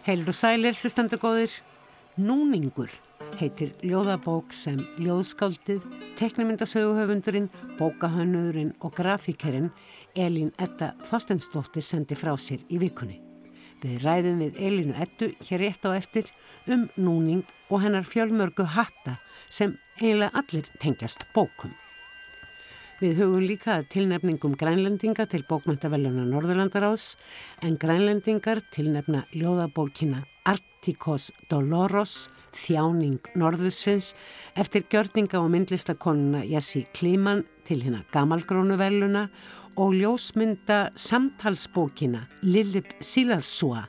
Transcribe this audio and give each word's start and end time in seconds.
Heilur 0.00 0.30
og 0.32 0.36
sælir, 0.36 0.76
hlustandagóðir. 0.80 1.52
Núningur 2.16 2.88
heitir 3.36 3.74
ljóðabók 3.84 4.54
sem 4.56 4.78
ljóðskáldið, 4.96 5.84
teknimyndasöguhöfundurinn, 6.16 7.50
bókahönnurinn 7.76 8.72
og 8.80 8.94
grafíkerinn 8.96 9.68
Elín 10.16 10.54
Edda 10.56 10.94
Þorstensdóttir 11.04 11.84
sendi 11.84 12.16
frá 12.16 12.32
sér 12.40 12.64
í 12.72 12.80
vikunni. 12.80 13.18
Við 13.84 14.00
ræðum 14.06 14.40
við 14.40 14.62
Elínu 14.70 14.96
Eddu 15.04 15.30
hér 15.44 15.66
rétt 15.66 15.84
á 15.84 15.92
eftir 15.92 16.32
um 16.72 16.88
núning 16.96 17.44
og 17.68 17.84
hennar 17.84 18.08
fjölmörgu 18.08 18.64
hatta 18.72 19.18
sem 19.52 19.76
eiginlega 20.00 20.32
allir 20.40 20.72
tengjast 20.80 21.28
bókum. 21.36 21.76
Við 23.00 23.16
hugum 23.16 23.44
líka 23.48 23.78
að 23.78 23.86
tilnefningum 23.94 24.52
grænlendinga 24.60 25.24
til 25.32 25.40
bókmæntavellunar 25.48 26.26
Norðurlandarás 26.28 27.14
en 27.64 27.78
grænlendingar 27.80 28.58
tilnefna 28.74 29.22
ljóðabókina 29.32 30.18
Arcticos 30.44 31.30
Doloros, 31.48 32.28
þjáning 32.52 33.30
Norðursins, 33.40 34.10
eftir 34.52 34.84
gjörninga 34.92 35.40
og 35.40 35.48
myndlistakonuna 35.54 36.42
Jessi 36.44 36.82
Klíman 36.92 37.40
til 37.64 37.80
hérna 37.86 38.02
Gamalgrónuvelluna 38.12 39.30
og 39.80 39.96
ljósmynda 39.96 40.90
samtalsbókina 40.92 42.26
Lillip 42.44 42.92
Silarsúa, 43.00 43.86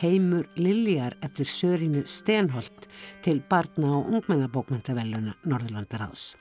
heimur 0.00 0.48
Liljar 0.56 1.18
eftir 1.20 1.52
Sörinu 1.52 2.06
Stenholt 2.08 2.88
til 3.20 3.44
barna 3.44 3.92
og 3.98 4.08
ungmennabókmyndavelluna 4.08 5.36
Norðurlandarás. 5.44 6.32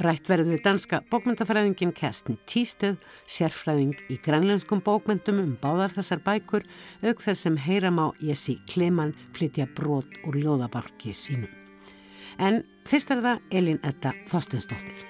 Rætt 0.00 0.30
verður 0.30 0.54
við 0.54 0.62
danska 0.64 1.02
bókmyndafræðingin 1.12 1.90
Kerstin 1.92 2.38
Tísteð, 2.48 3.02
sérfræðing 3.28 3.98
í 4.08 4.16
grænlenskum 4.24 4.80
bókmyndum 4.86 5.42
um 5.42 5.50
báðar 5.60 5.92
þessar 5.92 6.22
bækur, 6.24 6.64
auk 7.04 7.20
þess 7.20 7.44
sem 7.44 7.60
heyram 7.60 8.00
á 8.00 8.08
Jessi 8.24 8.56
Kleman 8.70 9.12
flytja 9.36 9.68
brot 9.76 10.16
úr 10.24 10.40
ljóðabalki 10.40 11.12
sínum. 11.12 11.52
En 12.40 12.62
fyrst 12.88 13.12
er 13.12 13.20
það 13.26 13.46
Elin 13.60 13.84
Edda 13.84 14.16
Þorstensdóttir. 14.32 15.09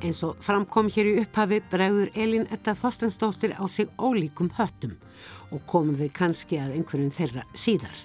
Eins 0.00 0.22
og 0.24 0.38
framkom 0.40 0.86
hér 0.88 1.08
í 1.10 1.16
upphafi 1.20 1.58
bregður 1.68 2.08
Elin 2.16 2.46
Edda 2.54 2.72
Þorstensdóttir 2.72 3.52
á 3.60 3.64
sig 3.68 3.90
ólíkum 4.00 4.48
höttum 4.56 4.94
og 5.52 5.60
komum 5.68 5.98
við 5.98 6.14
kannski 6.16 6.56
að 6.56 6.78
einhverjum 6.78 7.10
þeirra 7.12 7.44
síðar. 7.52 7.98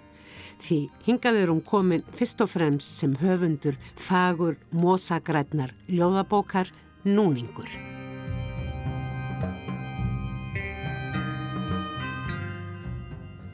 Því 0.59 0.79
hingaður 1.05 1.53
hún 1.53 1.61
komin 1.63 2.03
fyrst 2.11 2.43
og 2.43 2.51
fremst 2.51 2.99
sem 2.99 3.15
höfundur 3.21 3.77
fagur, 3.95 4.57
mósagrætnar, 4.75 5.71
ljóðabókar, 5.87 6.67
núningur. 7.07 7.71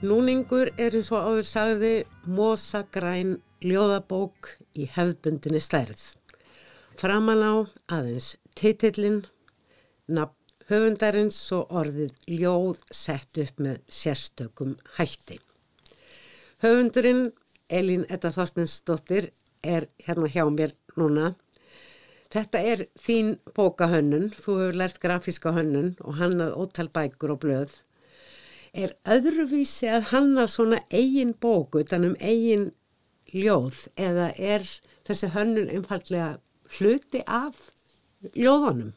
Núningur 0.01 0.73
er 0.81 0.97
eins 0.97 1.13
og 1.13 1.29
áður 1.29 1.45
sagði 1.45 1.93
mósagræn 2.25 3.37
ljóðabók 3.61 4.55
í 4.73 4.89
hefðbundinni 4.89 5.61
stærð. 5.61 6.01
Framan 7.01 7.41
á 7.41 7.53
aðeins 7.89 8.35
titillin, 8.53 9.23
nafn 10.05 10.35
höfundarins 10.69 11.37
og 11.57 11.71
orðið 11.73 12.11
ljóð 12.29 12.83
sett 12.93 13.39
upp 13.41 13.63
með 13.65 13.79
sérstökum 13.89 14.75
hætti. 14.99 15.39
Höfundurinn 16.61 17.31
Elín 17.73 18.03
Edda 18.05 18.29
Þorstensdóttir 18.35 19.31
er 19.65 19.87
hérna 20.05 20.29
hjá 20.29 20.45
mér 20.53 20.75
núna. 20.93 21.31
Þetta 22.29 22.61
er 22.73 22.85
þín 23.01 23.33
bókahönnun, 23.57 24.29
þú 24.37 24.59
hefur 24.59 24.79
lært 24.83 25.01
grafíska 25.01 25.55
hönnun 25.57 25.95
og 26.05 26.21
hannað 26.21 26.53
ótal 26.53 26.87
bækur 26.93 27.33
og 27.33 27.41
blöð. 27.47 27.73
Er 28.77 28.93
öðruvísi 29.09 29.89
að 29.89 30.11
hanna 30.13 30.45
svona 30.45 30.83
eigin 30.93 31.33
bóku 31.33 31.81
utan 31.81 32.05
um 32.11 32.15
eigin 32.21 32.69
ljóð 33.33 33.87
eða 33.97 34.29
er 34.37 34.69
þessi 35.09 35.33
hönnun 35.33 35.73
einfallega 35.73 36.37
hluti 36.77 37.21
af 37.27 37.69
ljóðanum? 38.35 38.91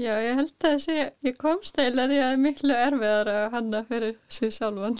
Já, 0.00 0.14
ég 0.24 0.38
held 0.38 0.52
að 0.64 0.64
þessi, 0.64 0.94
ég 1.28 1.36
komst 1.38 1.76
eða 1.78 2.06
því 2.08 2.16
að 2.16 2.22
það 2.24 2.30
er 2.32 2.40
miklu 2.40 2.76
erfiðar 2.76 3.30
að 3.30 3.42
hanna 3.52 3.82
fyrir 3.90 4.14
sér 4.32 4.54
sjálfan 4.56 4.96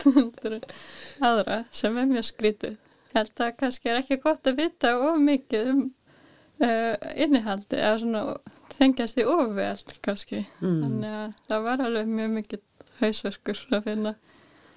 aðra 1.29 1.63
sem 1.73 1.97
er 1.99 2.11
mjög 2.11 2.29
skrítið. 2.29 2.77
Held 3.17 3.45
að 3.45 3.55
kannski 3.61 3.91
er 3.93 4.01
ekki 4.03 4.21
gott 4.21 4.49
að 4.49 4.61
vita 4.61 4.93
of 5.01 5.19
mikið 5.25 5.71
um 5.73 5.83
uh, 6.63 6.95
innihaldi 7.17 7.81
eða 7.81 7.99
svona 8.03 8.23
þengjast 8.77 9.21
í 9.21 9.27
ofveld 9.29 9.97
kannski. 10.05 10.45
Mm. 10.61 10.79
Þannig 10.85 11.19
að 11.23 11.35
það 11.49 11.67
var 11.69 11.85
alveg 11.89 12.15
mjög 12.21 12.33
mikið 12.37 12.65
hausverkur 13.01 13.67
að 13.73 13.87
finna. 13.89 14.17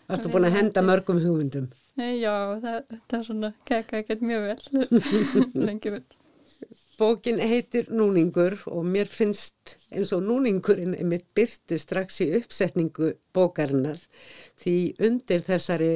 Varstu 0.09 0.31
búin 0.31 0.47
að 0.47 0.59
henda 0.59 0.85
mörgum 0.85 1.19
hugmyndum? 1.19 1.71
Nei, 1.99 2.19
já, 2.19 2.33
það, 2.61 2.99
það 3.07 3.17
er 3.19 3.25
svona 3.29 3.49
keka 3.67 4.01
ekkert 4.01 4.23
mjög 4.23 4.47
vel, 4.49 4.91
lengi 5.67 5.93
vel. 5.95 6.03
Bókin 6.95 7.41
heitir 7.43 7.89
Núningur 7.91 8.53
og 8.71 8.85
mér 8.87 9.09
finnst 9.11 9.75
eins 9.91 10.13
og 10.15 10.21
núningurinn 10.23 10.93
er 10.95 11.07
mitt 11.07 11.25
byrtu 11.35 11.75
strax 11.81 12.21
í 12.23 12.27
uppsetningu 12.37 13.09
bókarinnar 13.35 13.99
því 14.61 14.75
undir 15.03 15.43
þessari 15.43 15.89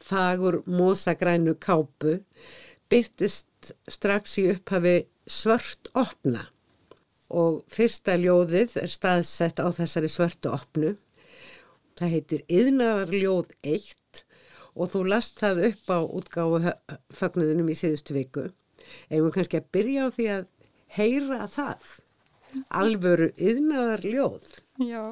fagur 0.00 0.62
mósagrænu 0.64 1.52
kápu 1.60 2.14
byrtist 2.88 3.74
strax 3.92 4.38
í 4.40 4.46
upphafi 4.54 4.94
svört 5.28 5.90
opna 5.92 6.46
og 7.28 7.60
fyrsta 7.68 8.14
ljóðið 8.16 8.78
er 8.80 8.92
staðsett 8.92 9.60
á 9.60 9.68
þessari 9.68 10.08
svörtu 10.08 10.52
opnu. 10.54 10.94
Það 11.98 12.14
heitir 12.14 12.46
Yðnaðarljóð 12.48 13.52
1 13.68 14.22
og 14.78 14.94
þú 14.94 15.04
last 15.12 15.42
það 15.42 15.60
upp 15.72 15.92
á 15.92 15.98
útgáfu 16.00 16.72
fögnuðunum 17.20 17.68
í 17.68 17.76
síðustu 17.76 18.16
viku 18.16 18.46
eigum 19.10 19.32
kannski 19.34 19.60
að 19.60 19.70
byrja 19.76 20.06
á 20.06 20.08
því 20.14 20.28
að 20.36 20.46
heyra 20.98 21.48
það? 21.52 21.90
Alvöru 22.72 23.28
yðnaðar 23.36 24.04
ljóð 24.06 24.54
Já. 24.80 25.02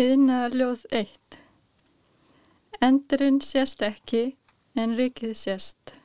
Yðnaðar 0.00 0.56
ljóð 0.60 0.84
1 1.00 1.40
Endurinn 2.80 3.40
sést 3.44 3.82
ekki 3.84 4.22
en 4.78 4.94
rikið 4.96 5.34
sést. 5.36 5.96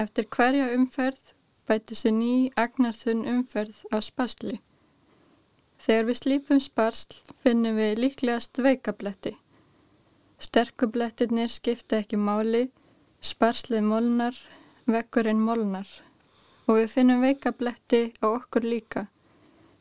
Eftir 0.00 0.26
hverja 0.32 0.72
umferð 0.74 1.32
bæti 1.68 1.96
svo 1.96 2.12
ný 2.12 2.34
agnarþun 2.58 3.24
umferð 3.28 3.84
á 3.92 4.00
spasli 4.04 4.58
Þegar 5.82 6.04
við 6.06 6.18
slípum 6.20 6.60
sparsl 6.62 7.16
finnum 7.42 7.78
við 7.80 7.96
líklegast 7.98 8.60
veikabletti. 8.62 9.32
Sterkublettirnir 10.38 11.50
skipta 11.50 11.98
ekki 12.02 12.18
máli 12.22 12.68
Sparslið 13.22 13.82
molnar 13.86 14.38
vekkurinn 14.90 15.42
molnar 15.42 15.88
og 16.66 16.78
við 16.78 16.90
finnum 16.94 17.22
veikabletti 17.22 18.02
á 18.22 18.26
okkur 18.32 18.66
líka 18.66 19.06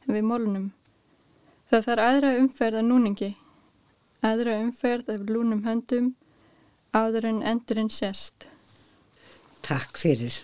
við 0.05 0.25
molnum. 0.27 0.69
Það 1.71 1.85
þarf 1.87 2.05
aðra 2.05 2.31
umferð 2.41 2.79
að 2.81 2.87
núningi, 2.89 3.31
aðra 4.25 4.57
umferð 4.59 5.11
af 5.13 5.27
lúnum 5.29 5.63
höndum, 5.65 6.13
áður 6.91 7.29
en 7.29 7.43
endurinn 7.47 7.91
sérst. 7.93 8.49
Takk 9.63 10.01
fyrir. 10.01 10.35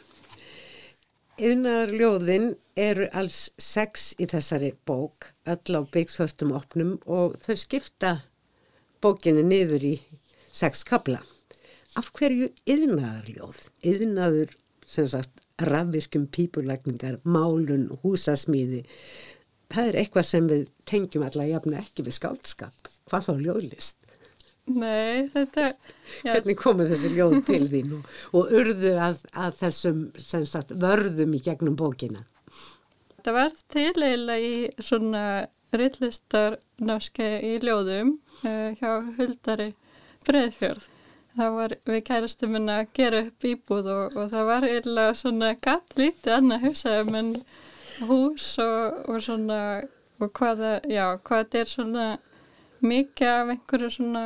Yfnarljóðin 1.38 2.54
eru 2.78 3.10
alls 3.14 3.50
sex 3.62 4.14
í 4.18 4.26
þessari 4.30 4.72
bók, 4.88 5.34
öll 5.46 5.78
á 5.78 5.82
byggsvöftum 5.86 6.54
opnum 6.58 6.96
og 7.06 7.38
þau 7.44 7.58
skipta 7.60 8.14
bókinu 9.04 9.44
niður 9.46 9.84
í 9.86 9.96
sex 10.50 10.86
kabla 10.88 11.22
af 11.98 12.12
hverju 12.18 12.52
yðnaðarljóð, 12.70 13.60
yðnaður 13.92 14.56
sem 14.88 15.08
sagt 15.12 15.44
rafvirkum 15.58 16.28
pípurlækningar, 16.34 17.20
málun, 17.26 17.88
húsasmíði, 18.04 18.84
það 19.74 19.90
er 19.90 20.00
eitthvað 20.04 20.28
sem 20.30 20.50
við 20.52 20.68
tengjum 20.90 21.26
allavega 21.26 21.58
jafna 21.58 21.82
ekki 21.82 22.06
við 22.06 22.18
skáldskap, 22.20 22.92
hvað 23.10 23.28
þá 23.28 23.34
ljóðlist? 23.46 23.98
Nei, 24.68 25.30
þetta... 25.32 25.70
Já. 26.26 26.34
Hvernig 26.34 26.58
komið 26.60 26.90
þessi 26.94 27.12
ljóð 27.16 27.38
til 27.48 27.62
þín 27.72 27.94
og, 27.98 28.10
og 28.36 28.50
urðu 28.60 28.94
að, 29.00 29.22
að 29.32 29.62
þessum 29.62 30.02
sagt, 30.20 30.74
vörðum 30.76 31.38
í 31.38 31.40
gegnum 31.44 31.78
bókina? 31.80 32.26
Það 33.24 33.38
var 33.38 33.56
til 33.72 33.86
eiginlega 33.88 34.38
í 34.44 34.58
svona 34.84 35.24
rillistarnáski 35.76 37.32
í 37.48 37.56
ljóðum 37.64 38.14
uh, 38.44 38.76
hjá 38.80 38.92
Huldari 39.18 39.72
Breðfjörð 40.28 40.92
það 41.38 41.58
var 41.60 41.76
við 41.88 42.02
kærastu 42.10 42.50
minna 42.52 42.80
að 42.82 42.94
gera 42.98 43.24
upp 43.28 43.48
íbúð 43.52 43.92
og, 43.94 44.18
og 44.18 44.32
það 44.34 44.50
var 44.52 44.68
eiginlega 44.68 45.18
svona 45.22 45.54
gatt 45.62 45.98
lítið 46.00 46.38
annað 46.38 46.66
hugsaðum 46.68 47.20
en 47.22 47.32
hús 48.08 48.50
og, 48.62 49.04
og 49.10 49.22
svona 49.26 49.62
og 50.18 50.32
hvaða, 50.34 50.80
já, 50.90 51.06
hvað 51.22 51.44
þetta 51.44 51.60
er 51.62 51.70
svona 51.72 52.08
mikið 52.82 53.34
af 53.34 53.52
einhverju 53.54 53.92
svona 53.94 54.24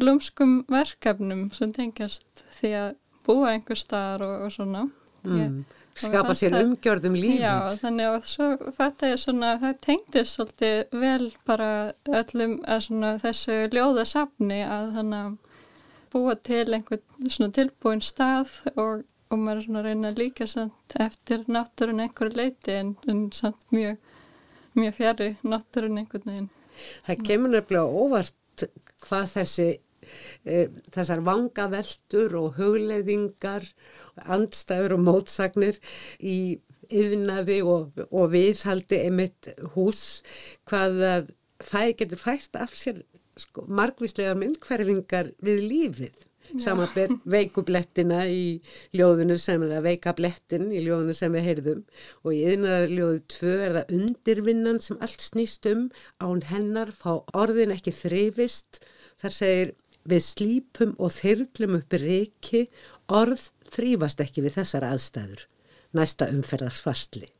lúmskum 0.00 0.58
verkefnum 0.72 1.46
sem 1.54 1.72
tengjast 1.72 2.44
því 2.58 2.74
að 2.80 2.90
búa 3.24 3.54
einhver 3.54 3.78
staðar 3.78 4.26
og, 4.26 4.44
og 4.46 4.52
svona 4.52 4.84
mm. 5.24 5.62
skapa 5.96 6.34
sér 6.36 6.58
umgjörðum 6.60 7.16
lífið. 7.16 7.44
Já, 7.44 7.54
þannig 7.80 8.10
að 8.10 8.28
svo 8.32 8.50
fætti 8.76 9.12
ég 9.12 9.22
svona, 9.22 9.54
það 9.62 9.80
tengdist 9.86 10.36
svolítið 10.36 11.00
vel 11.04 11.30
bara 11.48 11.70
öllum 12.20 12.58
að 12.66 12.84
svona 12.88 13.14
þessu 13.22 13.58
ljóðasafni 13.72 14.60
að 14.66 14.92
þannig 14.98 15.20
að 15.22 15.53
búa 16.14 16.36
til 16.38 16.68
einhvern 16.76 17.30
svona 17.30 17.54
tilbúin 17.54 18.02
stað 18.04 18.52
og, 18.74 19.04
og 19.30 19.40
maður 19.40 19.66
svona 19.66 19.84
reyna 19.86 20.12
líka 20.14 20.46
samt 20.50 20.96
eftir 21.02 21.46
náttúrun 21.50 22.02
einhverju 22.04 22.38
leiti 22.38 22.76
en, 22.78 22.94
en 23.10 23.26
samt 23.34 23.64
mjög, 23.74 23.98
mjög 24.78 24.98
fjari 25.00 25.30
náttúrun 25.42 25.98
einhvern 26.02 26.30
veginn. 26.30 26.52
Það 27.06 27.24
kemur 27.28 27.54
nefnilega 27.54 28.04
óvart 28.04 28.66
hvað 29.04 29.32
þessi 29.34 29.68
e, 30.46 30.66
þessar 30.94 31.24
vangaveltur 31.26 32.36
og 32.38 32.60
hugleiðingar 32.60 33.66
andstæður 34.24 34.96
og 34.98 35.04
mótsagnir 35.08 35.80
í 36.20 36.38
yfnaði 36.94 37.62
og, 37.66 38.04
og 38.10 38.30
viðhaldi 38.34 39.00
einmitt 39.06 39.48
hús 39.74 40.22
hvað 40.68 41.32
það 41.64 41.94
getur 42.00 42.20
fæst 42.20 42.58
af 42.60 42.74
sér 42.78 43.02
sko, 43.40 43.66
margvíslega 43.68 44.36
myndkverfingar 44.38 45.32
við 45.44 45.66
lífið. 45.70 46.22
Samanbyrð 46.60 47.22
veikublettina 47.32 48.24
í 48.28 48.60
ljóðinu 48.94 49.38
sem 49.40 49.62
er 49.64 49.78
að 49.78 49.86
veika 49.88 50.12
blettin 50.16 50.68
í 50.74 50.82
ljóðinu 50.84 51.14
sem 51.16 51.32
við 51.34 51.46
heyrðum. 51.48 51.80
Og 52.22 52.34
í 52.36 52.42
yfnaðar 52.52 52.92
ljóðu 52.92 53.22
tvö 53.32 53.54
er 53.64 53.76
það 53.78 53.94
undirvinnan 53.98 54.80
sem 54.84 55.00
allt 55.02 55.24
snýst 55.24 55.66
um 55.70 55.86
án 56.20 56.44
hennar 56.50 56.92
fá 56.94 57.24
orðin 57.32 57.72
ekki 57.74 57.94
þrifist. 57.96 58.82
Þar 59.22 59.36
segir 59.38 59.72
við 60.04 60.24
slípum 60.26 60.92
og 61.00 61.14
þyrlum 61.16 61.78
upp 61.80 61.96
reiki 62.04 62.66
orð 63.08 63.48
þrýfast 63.74 64.20
ekki 64.22 64.44
við 64.44 64.58
þessar 64.60 64.86
aðstæður, 64.92 65.46
næsta 65.96 66.28
umferðarsfastli. 66.30 67.30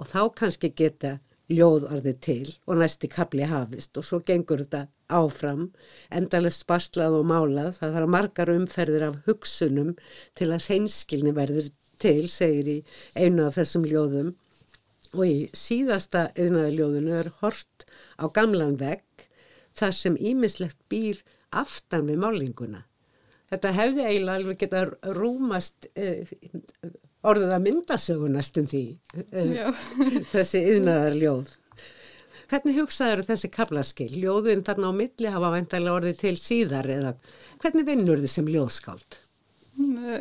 Og 0.00 0.08
þá 0.08 0.22
kannski 0.38 0.70
geta 0.72 1.18
ljóð 1.50 1.86
orðið 1.90 2.18
til 2.24 2.52
og 2.66 2.80
næsti 2.80 3.10
kapli 3.10 3.46
hafist 3.50 3.98
og 3.98 4.06
svo 4.06 4.20
gengur 4.26 4.62
þetta 4.62 4.86
áfram, 5.10 5.68
endalist 6.14 6.64
sparslað 6.64 7.16
og 7.18 7.26
málað, 7.26 7.72
það 7.80 7.96
þarf 7.96 8.12
margar 8.14 8.52
umferðir 8.54 9.06
af 9.08 9.16
hugsunum 9.26 9.94
til 10.38 10.50
að 10.54 10.68
hreinskilni 10.68 11.34
verður 11.34 11.72
til, 12.00 12.28
segir 12.30 12.70
í 12.70 12.78
einu 13.18 13.48
af 13.48 13.58
þessum 13.58 13.88
ljóðum. 13.88 14.36
Og 15.18 15.24
í 15.26 15.38
síðasta 15.58 16.28
yðnaði 16.38 16.76
ljóðinu 16.76 17.16
er 17.18 17.32
hort 17.40 17.88
á 18.14 18.30
gamlan 18.30 18.78
vegg 18.78 19.26
þar 19.74 19.96
sem 19.98 20.14
ímislegt 20.16 20.78
býr 20.92 21.24
aftan 21.50 22.06
við 22.06 22.22
málinguna 22.22 22.84
þetta 23.50 23.72
hefði 23.74 24.06
eiginlega 24.06 24.40
alveg 24.40 24.60
geta 24.60 24.82
rúmast 25.16 25.88
eh, 25.98 26.30
orðið 27.26 27.54
að 27.56 27.64
myndasögu 27.66 28.28
næstum 28.32 28.68
því 28.70 28.84
eh, 29.30 29.80
þessi 30.32 30.62
yðnaðar 30.74 31.18
ljóð. 31.20 31.56
Hvernig 32.50 32.80
hugsaður 32.80 33.26
þessi 33.28 33.50
kablaskil? 33.54 34.10
Ljóðin 34.10 34.64
þarna 34.66 34.90
á 34.90 34.92
milli 34.96 35.30
hafa 35.30 35.52
væntalega 35.54 35.98
orðið 36.00 36.22
til 36.24 36.36
síðar 36.40 36.88
eða 36.90 37.12
hvernig 37.62 37.86
vinnur 37.86 38.22
þið 38.22 38.32
sem 38.32 38.48
ljóðskáld? 38.50 39.18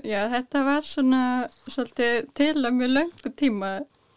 Já, 0.06 0.22
þetta 0.30 0.62
var 0.68 0.86
svona 0.88 1.22
svolítið 1.66 2.30
til 2.38 2.54
að 2.62 2.76
mjög 2.78 2.94
löngu 2.94 3.32
tíma. 3.40 3.72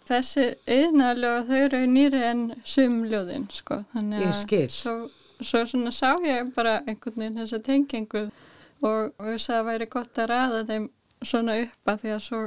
Þessi 0.06 0.44
yðnaðarljóð 0.68 1.48
þau 1.48 1.58
eru 1.62 1.80
nýri 1.88 2.22
en 2.26 2.42
sum 2.68 3.00
ljóðin, 3.08 3.46
sko. 3.54 3.80
Þannig 3.94 4.26
að 4.28 4.64
svo, 4.74 4.94
svo 5.40 5.62
svona 5.70 5.92
sá 5.94 6.10
ég 6.26 6.50
bara 6.56 6.80
einhvern 6.84 7.22
veginn 7.22 7.38
þessa 7.40 7.62
tengingu 7.64 8.26
og, 8.26 9.14
og 9.16 9.30
þess 9.30 9.48
að 9.48 9.56
það 9.56 9.68
væri 9.70 9.88
gott 9.94 10.20
að 10.20 10.30
ræða 10.34 10.64
þeim 10.68 10.88
svona 11.22 11.56
upp 11.62 11.92
að 11.92 12.02
því 12.02 12.12
að 12.16 12.22
svo 12.26 12.42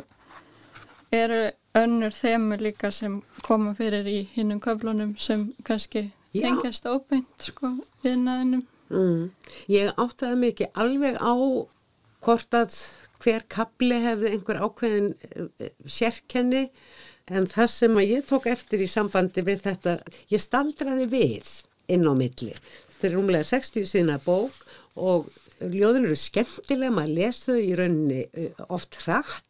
eru 1.16 1.42
önnur 1.76 2.14
þemur 2.16 2.64
líka 2.64 2.92
sem 2.94 3.20
koma 3.46 3.74
fyrir 3.78 4.08
í 4.08 4.20
hinnum 4.36 4.62
köflunum 4.64 5.16
sem 5.20 5.50
kannski 5.68 6.10
tengjast 6.36 6.88
óbeint 6.88 7.50
sko 7.50 7.76
viðnaðinum. 8.04 8.66
Mm. 8.94 9.32
Ég 9.72 9.96
áttaði 9.98 10.42
mikið 10.44 10.80
alveg 10.84 11.18
á 11.18 11.34
hvort 12.26 12.58
að 12.58 12.78
hver 13.24 13.46
kapli 13.50 13.98
hefði 14.04 14.34
einhver 14.36 14.62
ákveðin 14.62 15.12
eh, 15.32 15.72
sérkenni 15.90 16.68
en 17.32 17.48
það 17.50 17.72
sem 17.74 17.98
að 17.98 18.12
ég 18.12 18.28
tók 18.30 18.46
eftir 18.50 18.84
í 18.86 18.90
sambandi 18.90 19.42
við 19.46 19.64
þetta, 19.66 19.98
ég 20.30 20.44
staldraði 20.44 21.08
við 21.10 21.50
inn 21.92 22.06
á 22.06 22.14
milli. 22.18 22.54
Þetta 22.92 23.10
er 23.10 23.16
rúmlega 23.18 23.50
60 23.50 23.90
sína 23.90 24.20
bók 24.22 24.54
og 24.96 25.32
ljóðin 25.60 26.08
eru 26.10 26.18
skemmtilega, 26.20 26.94
maður 26.94 27.18
lesa 27.18 27.56
þau 27.56 27.62
í 27.62 27.74
rauninni 27.80 28.22
eh, 28.30 28.64
oft 28.70 29.00
hrætt 29.04 29.46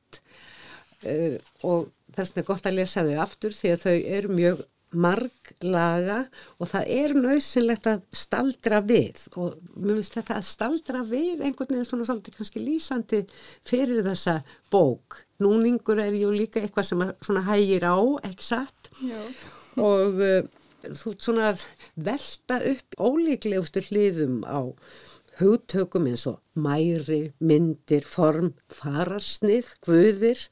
uh, 1.10 1.36
og 1.68 1.92
þess 2.16 2.36
vegna 2.36 2.44
er 2.44 2.50
gott 2.50 2.70
að 2.70 2.80
lesa 2.80 3.06
þau 3.06 3.20
aftur 3.26 3.56
því 3.56 3.76
að 3.76 3.86
þau 3.86 3.98
eru 4.20 4.40
mjög 4.40 4.64
marglaga 4.96 6.18
og 6.62 6.70
það 6.72 6.92
er 6.96 7.14
nöysinlegt 7.20 7.88
að 7.90 8.04
staldra 8.16 8.82
við 8.86 9.26
og 9.36 9.56
mér 9.76 10.00
finnst 10.00 10.18
þetta 10.20 10.38
að 10.38 10.48
staldra 10.50 11.02
við 11.08 11.42
einhvern 11.44 11.74
veginn 11.74 11.90
svona 11.90 12.08
svolítið 12.08 12.38
kannski 12.40 12.64
lýsandi 12.64 13.22
fyrir 13.68 14.06
þessa 14.06 14.38
bók. 14.72 15.20
Núningur 15.44 16.00
er 16.00 16.16
ju 16.16 16.32
líka 16.32 16.62
eitthvað 16.64 16.90
sem 16.90 17.04
svona 17.26 17.44
hægir 17.50 17.88
á, 17.88 17.98
ekki 18.24 18.48
satt 18.48 18.92
Já. 19.04 19.20
og 19.84 20.22
uh, 20.24 20.46
þú 20.86 21.16
svona 21.18 21.52
velta 21.96 22.62
upp 22.72 23.00
ólíklegustu 23.02 23.84
hliðum 23.90 24.44
á 24.48 24.72
hugtökum 25.40 26.08
eins 26.08 26.24
og 26.30 26.40
mæri, 26.56 27.34
myndir, 27.44 28.06
form, 28.08 28.54
fararsnið, 28.72 29.74
guðir 29.84 30.46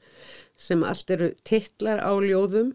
sem 0.60 0.82
allt 0.86 1.10
eru 1.10 1.30
titlar 1.46 2.00
á 2.00 2.12
ljóðum 2.22 2.72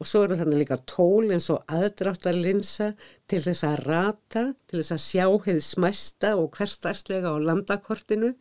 og 0.00 0.08
svo 0.08 0.24
eru 0.26 0.38
þannig 0.40 0.64
líka 0.64 0.78
tól 0.90 1.30
eins 1.30 1.48
og 1.52 1.62
aðdráttarlinsa 1.70 2.90
til 3.30 3.42
þess 3.44 3.66
að 3.68 3.84
rata, 3.86 4.44
til 4.66 4.80
þess 4.80 4.96
að 4.96 5.04
sjá 5.04 5.26
hefði 5.46 5.62
smæsta 5.64 6.32
og 6.40 6.50
hverstagslega 6.58 7.30
á 7.30 7.36
landakortinu. 7.38 8.34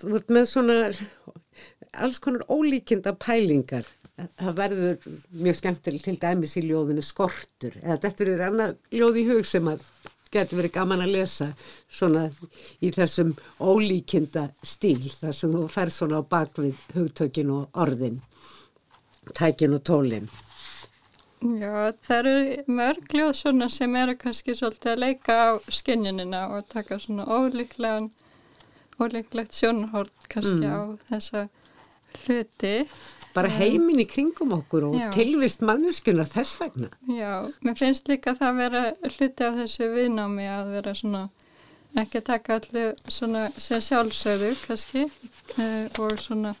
Þú 0.00 0.14
vart 0.16 0.32
með 0.32 0.48
svona 0.50 0.78
alls 1.94 2.18
konar 2.22 2.46
ólíkinda 2.50 3.14
pælingar. 3.20 3.86
Það 4.38 4.58
verður 4.58 5.06
mjög 5.42 5.56
skemmtileg 5.58 6.02
til 6.04 6.18
dæmis 6.22 6.56
í 6.58 6.62
ljóðinu 6.68 7.02
skortur 7.02 7.74
eða 7.82 7.98
þetta 8.04 8.24
eru 8.24 8.44
annað 8.46 8.76
ljóð 8.94 9.16
í 9.18 9.24
hug 9.32 9.48
sem 9.48 9.70
að 9.72 9.82
getur 10.34 10.60
verið 10.60 10.74
gaman 10.74 11.04
að 11.04 11.14
lesa 11.16 11.48
svona 11.88 12.24
í 12.82 12.90
þessum 12.94 13.34
ólíkinda 13.60 14.48
stíl 14.62 15.10
þar 15.14 15.38
sem 15.38 15.54
þú 15.54 15.66
fær 15.72 15.92
svona 15.94 16.20
á 16.20 16.22
bakvið 16.34 16.88
hugtökin 16.96 17.52
og 17.54 17.80
orðin, 17.84 18.20
tækin 19.32 19.78
og 19.78 19.84
tólin. 19.86 20.28
Já, 21.44 21.92
það 22.06 22.18
eru 22.18 22.36
mörgljóð 22.72 23.32
svona 23.36 23.66
sem 23.72 23.96
eru 24.00 24.14
kannski 24.16 24.54
svolítið 24.56 24.94
að 24.94 25.02
leika 25.02 25.34
á 25.36 25.50
skinnjunina 25.68 26.46
og 26.56 26.70
taka 26.72 26.96
svona 27.02 27.26
ólíklegan, 27.28 28.08
ólíklegt 28.96 29.52
sjónhort 29.58 30.28
kannski 30.32 30.62
mm. 30.64 30.72
á 30.72 30.80
þessa 31.10 31.48
hluti 32.24 32.76
bara 33.34 33.50
heimin 33.50 34.02
í 34.02 34.06
kringum 34.08 34.52
okkur 34.54 34.88
og 34.90 34.98
Já. 34.98 35.08
tilvist 35.14 35.64
manneskunar 35.66 36.28
þess 36.30 36.58
vegna. 36.60 36.90
Já, 37.10 37.50
mér 37.66 37.78
finnst 37.80 38.10
líka 38.10 38.36
það 38.38 38.50
að 38.50 38.60
vera 38.62 38.82
hluti 39.10 39.46
af 39.48 39.56
þessu 39.62 39.88
viðnámi 39.94 40.46
að 40.50 40.74
vera 40.76 40.94
svona 40.98 41.24
ekki 42.00 42.22
taka 42.26 42.58
allir 42.58 42.94
svona 43.10 43.46
sem 43.54 43.82
sjálfsögðu 43.82 44.52
kannski 44.64 45.04
uh, 45.06 45.86
og 46.02 46.14
svona 46.22 46.54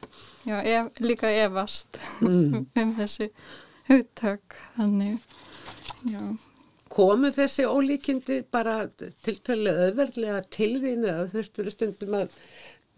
já, 0.46 0.58
ef, 0.62 0.90
líka 1.02 1.30
evast 1.30 1.98
mm. 2.22 2.66
um 2.82 2.92
þessi 2.98 3.30
hugtök 3.88 4.58
þannig. 4.76 5.22
Komu 6.94 7.30
þessi 7.34 7.66
ólíkindi 7.66 8.42
bara 8.54 8.84
til 8.94 9.38
tölju 9.42 9.72
öðverðlega 9.88 10.44
tilrýna 10.54 11.18
að 11.22 11.34
þurftur 11.34 11.70
stundum 11.74 12.18
að 12.22 12.36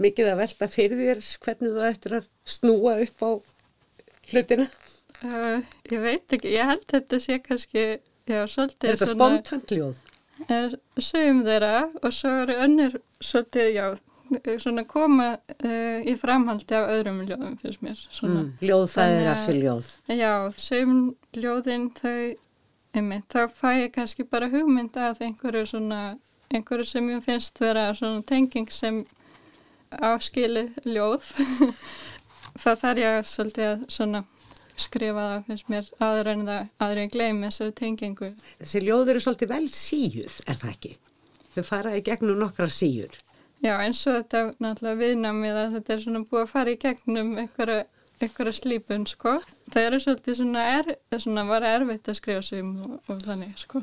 mikið 0.02 0.32
að 0.32 0.40
velta 0.42 0.68
fyrir 0.70 1.00
þér 1.00 1.22
hvernig 1.44 1.76
þú 1.76 1.84
ættir 1.90 2.16
að 2.20 2.28
snúa 2.56 2.96
upp 3.04 3.24
á 3.24 3.30
hlutina? 4.32 4.66
Uh, 5.24 5.62
ég 5.88 6.02
veit 6.02 6.34
ekki, 6.36 6.52
ég 6.52 6.68
held 6.68 6.84
þetta 6.90 7.20
sé 7.22 7.38
kannski, 7.40 7.84
já, 8.28 8.40
svolítið 8.50 8.90
Er 8.90 8.98
þetta 8.98 9.14
spontantljóð? 9.14 10.02
Sögum 11.00 11.40
þeirra 11.46 11.76
og 12.02 12.12
svo 12.12 12.32
eru 12.42 12.58
önnur 12.66 12.98
svolítið, 13.24 13.70
já, 13.72 13.86
svona 14.60 14.84
koma 14.88 15.30
uh, 15.38 16.00
í 16.04 16.16
framhaldi 16.20 16.76
af 16.76 16.90
öðrum 16.98 17.22
ljóðum 17.24 17.56
fyrst 17.62 17.84
mér. 17.86 18.02
Mm, 18.26 18.50
ljóðfæðir 18.60 19.30
af 19.32 19.42
sér 19.46 19.60
ljóð. 19.62 19.94
Já, 20.12 20.32
sögum 20.60 21.00
ljóðin 21.36 21.88
þau, 21.96 22.36
einmitt, 22.96 23.28
þá 23.32 23.56
fæ 23.56 23.68
ég 23.86 23.92
kannski 23.96 24.28
bara 24.28 24.50
hugmynd 24.52 25.00
að 25.00 25.24
einhverju 25.30 25.64
svona, 25.72 26.02
einhverju 26.52 26.90
sem 26.92 27.12
ég 27.14 27.24
finnst 27.24 27.62
vera 27.62 27.88
svona 27.96 28.20
tenging 28.28 28.68
sem 28.68 29.06
áskilið 29.90 30.78
ljóð 30.88 31.28
það 32.62 32.80
þarf 32.82 33.02
ég 33.02 33.28
svolítið 33.30 33.68
að 33.70 33.84
svona 33.96 34.22
skrifa 34.76 35.26
það 35.30 35.44
finnst 35.48 35.70
mér 35.72 35.90
aður 36.04 36.32
en 36.32 36.44
það 36.46 36.84
aður 36.84 37.02
en 37.02 37.12
gleymi 37.12 37.48
þessari 37.48 37.76
tengingu. 37.80 38.32
Þessi 38.60 38.82
ljóður 38.84 39.14
eru 39.14 39.24
svolítið 39.24 39.52
vel 39.54 39.68
síuð, 39.72 40.38
er 40.44 40.60
það 40.60 40.72
ekki? 40.74 40.92
Þau 41.54 41.62
fara 41.64 41.96
í 41.96 42.04
gegnum 42.04 42.40
nokkra 42.42 42.68
síur. 42.72 43.16
Já, 43.64 43.72
eins 43.80 44.02
og 44.04 44.18
þetta 44.18 44.42
náttúrulega 44.60 45.00
viðnamið 45.00 45.60
að 45.62 45.76
þetta 45.78 45.94
er 45.94 46.02
svona 46.04 46.24
búið 46.28 46.42
að 46.42 46.50
fara 46.52 46.72
í 46.74 46.80
gegnum 46.82 47.30
einhverja 47.40 47.84
einhverja 48.20 48.56
slípun 48.56 49.06
sko. 49.08 49.34
Það 49.72 49.88
eru 49.88 50.00
svolítið 50.04 50.38
svona, 50.40 50.64
er, 50.78 50.94
svona 51.20 51.44
var 51.48 51.66
erfitt 51.68 52.08
að 52.08 52.18
skrifa 52.20 52.44
sig 52.44 52.64
um 52.64 52.72
og, 52.84 52.96
og 53.12 53.20
þannig 53.26 53.56
sko. 53.60 53.82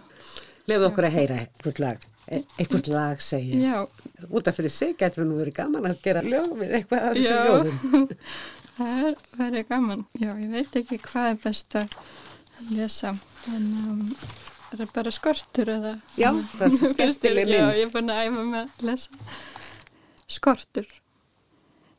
Leðu 0.70 0.90
okkur 0.90 1.10
að 1.10 1.18
heyra 1.18 1.40
einhvert 1.44 1.82
lag, 1.84 2.06
einhvert 2.32 2.88
lag 2.88 3.22
segja. 3.22 3.60
Já, 3.60 4.28
Út 4.30 4.48
af 4.48 4.56
fyrir 4.58 4.72
sig 4.72 4.96
getur 4.98 5.24
við 5.24 5.30
nú 5.32 5.40
verið 5.42 5.58
gaman 5.60 5.90
að 5.90 6.02
gera 6.06 6.22
lög 6.24 6.54
við 6.62 6.76
eitthvað 6.80 7.08
af 7.10 7.18
þessu 7.18 7.38
ljóðum. 7.48 8.14
það 8.78 9.04
er 9.10 9.18
verið 9.42 9.68
gaman. 9.70 10.06
Já, 10.22 10.32
ég 10.40 10.50
veit 10.54 10.78
ekki 10.82 11.00
hvað 11.04 11.30
er 11.34 11.40
best 11.44 11.78
að 11.80 11.96
lesa. 12.72 13.14
En 13.52 13.70
um, 13.84 14.04
er 14.72 14.84
það 14.84 14.94
bara 14.96 15.14
skortur 15.14 15.74
eða? 15.76 15.96
Já, 16.18 16.30
það 16.56 16.68
er 16.68 16.94
skemmtileg 16.94 17.50
Já, 17.52 17.58
mynd. 17.58 17.80
ég 17.80 17.88
er 17.88 17.96
búin 17.96 18.14
að 18.14 18.22
æfa 18.28 18.46
með 18.52 18.62
að 18.62 18.86
lesa. 18.90 19.24
Skortur. 20.34 20.94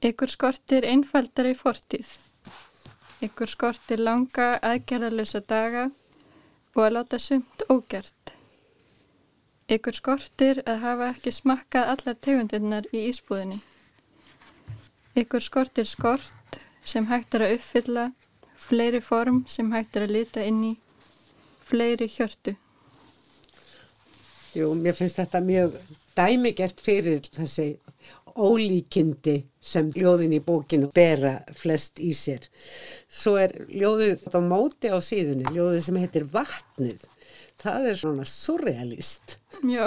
Ykkur 0.04 0.32
skortir 0.32 0.84
einfaldari 0.88 1.54
fortíð. 1.56 2.08
Ykkur 3.24 3.48
skortir 3.48 4.02
langa 4.04 4.54
aðgerðarlösa 4.60 5.40
daga 5.48 5.86
og 6.74 6.82
að 6.82 6.96
láta 6.98 7.20
sumt 7.22 7.62
ógert. 7.72 8.33
Ykkur 9.64 9.96
skortir 9.96 10.58
að 10.68 10.82
hafa 10.82 11.06
ekki 11.14 11.32
smakkað 11.32 11.90
allar 11.94 12.16
tegundirnar 12.20 12.88
í 12.92 13.06
ísbúðinni. 13.08 13.62
Ykkur 15.16 15.40
skortir 15.40 15.88
skort 15.88 16.58
sem 16.84 17.06
hægt 17.08 17.32
er 17.38 17.46
að 17.46 17.54
uppfylla, 17.56 18.04
fleiri 18.60 19.00
form 19.00 19.44
sem 19.48 19.72
hægt 19.72 19.96
er 19.96 20.04
að 20.04 20.12
lita 20.18 20.44
inn 20.44 20.60
í, 20.68 20.72
fleiri 21.64 22.10
hjörtu. 22.12 22.58
Jú, 24.54 24.68
mér 24.76 24.98
finnst 24.98 25.22
þetta 25.22 25.40
mjög 25.40 25.80
dæmigert 26.14 26.84
fyrir 26.84 27.24
þessi 27.32 27.70
ólíkindi 28.34 29.38
sem 29.64 29.88
ljóðin 29.96 30.36
í 30.36 30.42
bókinu 30.44 30.90
bera 30.94 31.38
flest 31.56 32.02
í 32.04 32.12
sér. 32.14 32.44
Svo 33.08 33.38
er 33.40 33.54
ljóðið 33.70 34.28
á 34.28 34.38
móti 34.44 34.92
á 34.92 34.98
síðunni, 35.00 35.48
ljóðið 35.54 35.84
sem 35.88 35.98
heitir 36.02 36.28
Vatnið. 36.34 37.08
Það 37.62 37.86
er 37.90 38.00
svona 38.00 38.24
surrealist. 38.28 39.38
Já, 39.64 39.86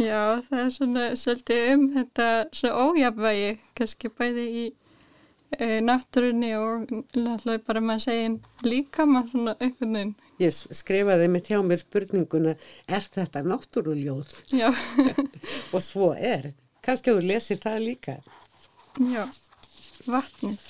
já, 0.00 0.20
það 0.46 0.60
er 0.62 0.70
svona 0.76 1.08
svolítið 1.20 1.64
um 1.74 1.82
þetta 1.96 2.28
svona 2.54 2.86
ójafvægi, 2.86 3.50
kannski 3.76 4.10
bæði 4.18 4.44
í 4.62 4.64
e, 5.58 5.66
náttúrunni 5.84 6.52
og 6.56 6.86
náttúrulega 7.18 7.64
bara 7.66 7.82
maður 7.84 8.04
segin 8.06 8.38
líka 8.64 9.04
maður 9.10 9.34
svona 9.34 9.56
einhvern 9.58 9.98
veginn. 9.98 10.14
Ég 10.40 10.56
skrifaði 10.80 11.28
mitt 11.30 11.50
hjá 11.52 11.58
mér 11.66 11.82
spurninguna, 11.82 12.54
er 12.88 13.04
þetta 13.14 13.44
náttúruljóð? 13.46 14.32
Já, 14.56 14.70
Og 15.74 15.82
svo 15.84 16.12
er. 16.16 16.52
Kannski 16.82 17.12
þú 17.14 17.26
lesir 17.28 17.60
það 17.62 17.82
líka. 17.90 18.16
já, 19.12 19.26
vatnið. 20.08 20.64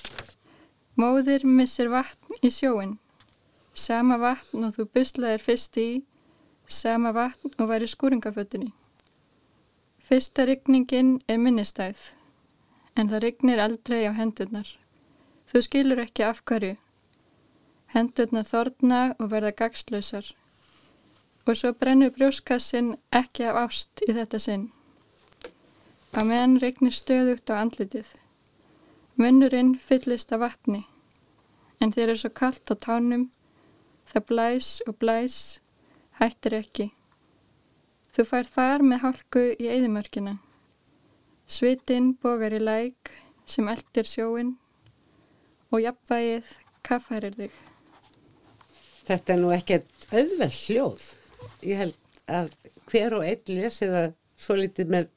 Móðir 1.00 1.46
missir 1.48 1.88
vatn 1.88 2.36
í 2.44 2.50
sjóin. 2.52 2.98
Sama 3.74 4.18
vatn 4.20 4.66
og 4.66 4.74
þú 4.76 4.86
buslaðir 4.92 5.40
fyrst 5.40 5.76
í, 5.80 6.02
sama 6.66 7.12
vatn 7.16 7.54
og 7.58 7.70
væri 7.70 7.88
skúringafötunni. 7.88 8.72
Fyrsta 10.02 10.44
rigningin 10.44 11.20
er 11.28 11.38
minnistæð, 11.40 11.98
en 12.96 13.08
það 13.08 13.22
rignir 13.24 13.62
aldrei 13.64 14.04
á 14.04 14.12
hendurnar. 14.12 14.68
Þú 15.48 15.62
skilur 15.64 16.02
ekki 16.04 16.24
af 16.26 16.42
hverju. 16.44 16.76
Hendurnar 17.94 18.44
þorna 18.48 19.00
og 19.18 19.32
verða 19.32 19.52
gagslausar. 19.56 20.32
Og 21.46 21.56
svo 21.56 21.72
brennur 21.72 22.12
brjóskassin 22.14 22.94
ekki 23.12 23.48
af 23.48 23.58
ást 23.64 24.04
í 24.08 24.12
þetta 24.12 24.38
sinn. 24.40 24.70
Á 26.12 26.20
meðan 26.28 26.58
rignir 26.60 26.92
stöðugt 26.92 27.48
á 27.48 27.56
andlitið. 27.56 28.08
Munnurinn 29.16 29.78
fyllist 29.80 30.32
af 30.32 30.40
vatni, 30.44 30.84
en 31.80 31.92
þér 31.92 32.12
er 32.12 32.20
svo 32.20 32.30
kallt 32.36 32.68
á 32.68 32.76
tánum, 32.76 33.30
það 34.10 34.26
blæs 34.30 34.70
og 34.88 34.98
blæs, 35.00 35.36
hættir 36.20 36.58
ekki. 36.58 36.88
Þú 38.12 38.26
fær 38.28 38.48
þar 38.54 38.84
með 38.84 39.04
hálku 39.06 39.44
í 39.56 39.68
eðimörkina. 39.72 40.36
Svitinn 41.48 42.12
bogar 42.22 42.54
í 42.54 42.60
læk 42.62 43.12
sem 43.48 43.68
eldir 43.68 44.08
sjóin 44.08 44.54
og 45.72 45.80
jafnvægið 45.80 46.52
kaffærir 46.84 47.36
þig. 47.38 47.54
Þetta 49.08 49.34
er 49.34 49.40
nú 49.40 49.52
ekkert 49.54 50.06
auðveld 50.12 50.58
hljóð. 50.60 51.06
Ég 51.66 51.80
held 51.80 52.20
að 52.30 52.52
hver 52.90 53.16
og 53.18 53.26
einn 53.26 53.54
lesi 53.56 53.88
það 53.90 54.12
svo 54.38 54.58
litið 54.60 54.92
með 54.94 55.10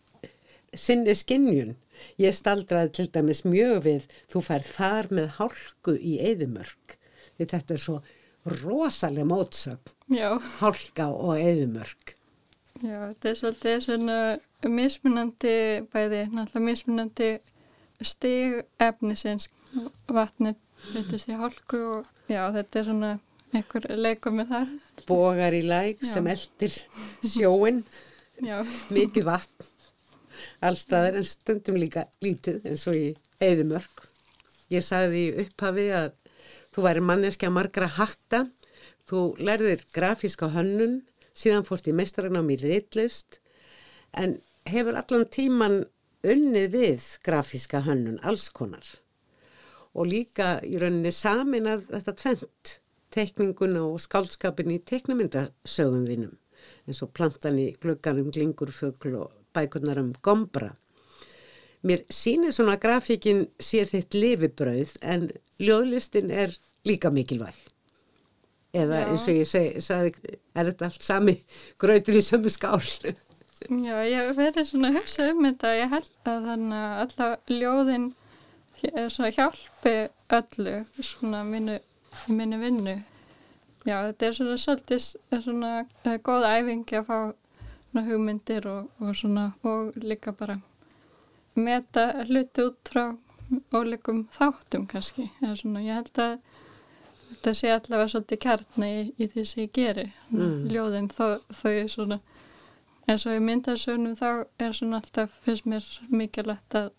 sinni 0.75 1.15
skinnjun. 1.15 1.75
Ég 2.19 2.35
staldraði 2.35 2.91
til 2.95 3.07
dæmis 3.11 3.43
mjög 3.47 3.81
við 3.85 4.07
þú 4.31 4.41
fær 4.47 4.65
þar 4.67 5.11
með 5.19 5.29
hálku 5.37 5.95
í 5.95 6.17
eðimörk. 6.31 6.97
Þetta 7.39 7.75
er 7.75 7.81
svo 7.81 7.99
rosalega 8.45 9.25
mótsögn. 9.25 9.93
Hálka 10.59 11.07
og 11.09 11.39
eðimörk. 11.39 12.15
já, 12.83 12.97
þetta 13.09 13.29
er 13.29 13.37
svolítið 13.39 13.77
svona 13.85 14.17
mismunandi, 14.69 15.53
bæði 15.93 16.21
náttúrulega 16.33 16.65
mismunandi 16.65 17.29
stig 18.05 18.57
efnisins, 18.81 19.47
vatnið, 20.11 20.57
þetta 20.91 21.19
sé 21.21 21.37
hálku 21.39 21.79
og 21.99 22.09
já, 22.27 22.43
þetta 22.51 22.79
er 22.81 22.87
svona 22.89 23.11
einhver 23.55 23.85
leikur 23.95 24.35
með 24.35 24.51
það. 24.51 24.73
Bogar 25.07 25.55
í 25.55 25.61
læk 25.63 26.03
Já. 26.03 26.09
sem 26.13 26.27
eldir 26.27 26.75
sjóin, 27.23 27.83
mikið 28.91 29.27
vatn. 29.29 29.69
Allstaðar 30.65 31.15
en 31.21 31.27
stundum 31.29 31.77
líka 31.79 32.05
lítið 32.23 32.65
eins 32.67 32.83
og 32.91 32.97
í 32.99 33.07
eðimörk. 33.43 34.03
Ég 34.73 34.83
sagði 34.83 35.21
í 35.29 35.33
upphafi 35.45 35.85
að 35.95 36.11
þú 36.75 36.83
væri 36.83 37.01
manneskja 37.07 37.47
margra 37.55 37.87
hatta, 37.95 38.49
þú 39.07 39.19
lærðir 39.39 39.85
grafíska 39.95 40.49
hönnun, 40.51 40.97
síðan 41.31 41.63
fórst 41.67 41.87
í 41.87 41.93
meistaranám 41.95 42.49
í 42.51 42.57
reitlist, 42.59 43.39
en 44.11 44.41
hefur 44.67 44.97
allan 44.99 45.23
tíman 45.31 45.85
unnið 46.25 46.67
við 46.75 47.05
grafíska 47.23 47.85
hönnun, 47.85 48.19
alls 48.27 48.49
konar. 48.51 48.83
Og 49.95 50.09
líka 50.11 50.57
í 50.67 50.75
rauninni 50.81 51.13
samin 51.15 51.69
að 51.71 51.85
þetta 51.93 52.15
tvent, 52.19 52.73
tekninguna 53.15 53.85
og 53.87 54.01
skaldskapin 54.03 54.75
í 54.75 54.81
teknumyndasögum 54.83 56.03
þínum, 56.09 56.33
eins 56.83 56.99
og 57.05 57.13
plantan 57.15 57.61
í 57.61 57.69
glugganum, 57.79 58.33
glingurfugl 58.35 59.15
og 59.21 59.31
bækurnar 59.55 60.01
um 60.03 60.11
gombra. 60.19 60.73
Mér 61.85 62.01
sýnir 62.09 62.53
svona 62.55 62.77
grafíkin 62.81 63.43
sér 63.61 63.89
þitt 63.91 64.15
lifibrauð 64.17 64.95
en 65.05 65.27
ljóðlistin 65.61 66.31
er 66.33 66.55
líka 66.87 67.11
mikilvæg. 67.13 67.53
Eða 68.75 68.97
Já. 69.03 69.05
eins 69.11 69.27
og 69.31 69.37
ég 69.39 69.47
segi, 69.47 69.81
sagði, 69.85 70.37
er 70.57 70.69
þetta 70.71 70.89
allt 70.89 71.05
sami 71.05 71.35
grautur 71.79 72.17
í 72.19 72.23
sömu 72.25 72.51
skál? 72.51 72.81
Já, 73.69 73.95
ég 74.03 74.33
verið 74.35 74.65
svona 74.67 74.89
að 74.91 74.97
hugsa 74.99 75.29
um 75.31 75.45
þetta, 75.47 75.69
ég 75.79 75.93
held 75.93 76.09
að 76.27 76.47
þannig 76.49 76.81
að 76.81 77.03
alla 77.05 77.29
ljóðin 77.61 78.07
eh, 78.83 79.31
hjálpi 79.37 79.93
öllu 80.39 80.73
svona 80.99 81.43
mínu, 81.47 81.77
í 82.27 82.35
mínu 82.35 82.59
vinnu. 82.65 82.97
Já, 83.85 83.95
þetta 84.09 84.27
er 84.27 84.35
svona 84.41 84.57
svolítið 84.59 84.99
s- 84.99 85.15
svona 85.45 85.71
eh, 86.03 86.17
góð 86.25 86.49
æfingi 86.49 86.99
að 86.99 87.07
fá 87.13 87.19
hugmyndir 88.09 88.65
og, 88.67 88.89
og 88.99 89.15
svona 89.15 89.53
og 89.63 89.95
líka 90.03 90.33
bara 90.35 90.57
meta 91.55 92.05
hluti 92.25 92.67
út 92.67 92.91
frá 92.91 93.05
ólíkum 93.75 94.25
þáttum 94.35 94.87
kannski. 94.89 95.29
Svona, 95.55 95.83
ég 95.85 95.99
held 96.01 96.21
að 96.21 96.37
þetta 97.29 97.53
sé 97.57 97.73
allavega 97.73 98.11
svolítið 98.13 98.41
kjarni 98.45 98.89
í, 98.91 99.03
í 99.19 99.29
því 99.31 99.45
sem 99.49 99.65
ég 99.65 99.75
geri. 99.75 100.07
Mm. 100.31 100.65
Ljóðin 100.71 101.11
þó, 101.13 101.27
þau 101.53 101.71
er 101.73 101.91
svona 101.91 102.19
En 103.05 103.19
svo 103.21 103.35
í 103.37 103.41
myndasögnum 103.43 104.15
þá 104.17 104.29
er 104.61 104.71
svona 104.73 104.97
alltaf, 104.97 105.33
finnst 105.45 105.67
mér 105.69 105.85
mikilvægt 106.09 106.77
að 106.77 106.89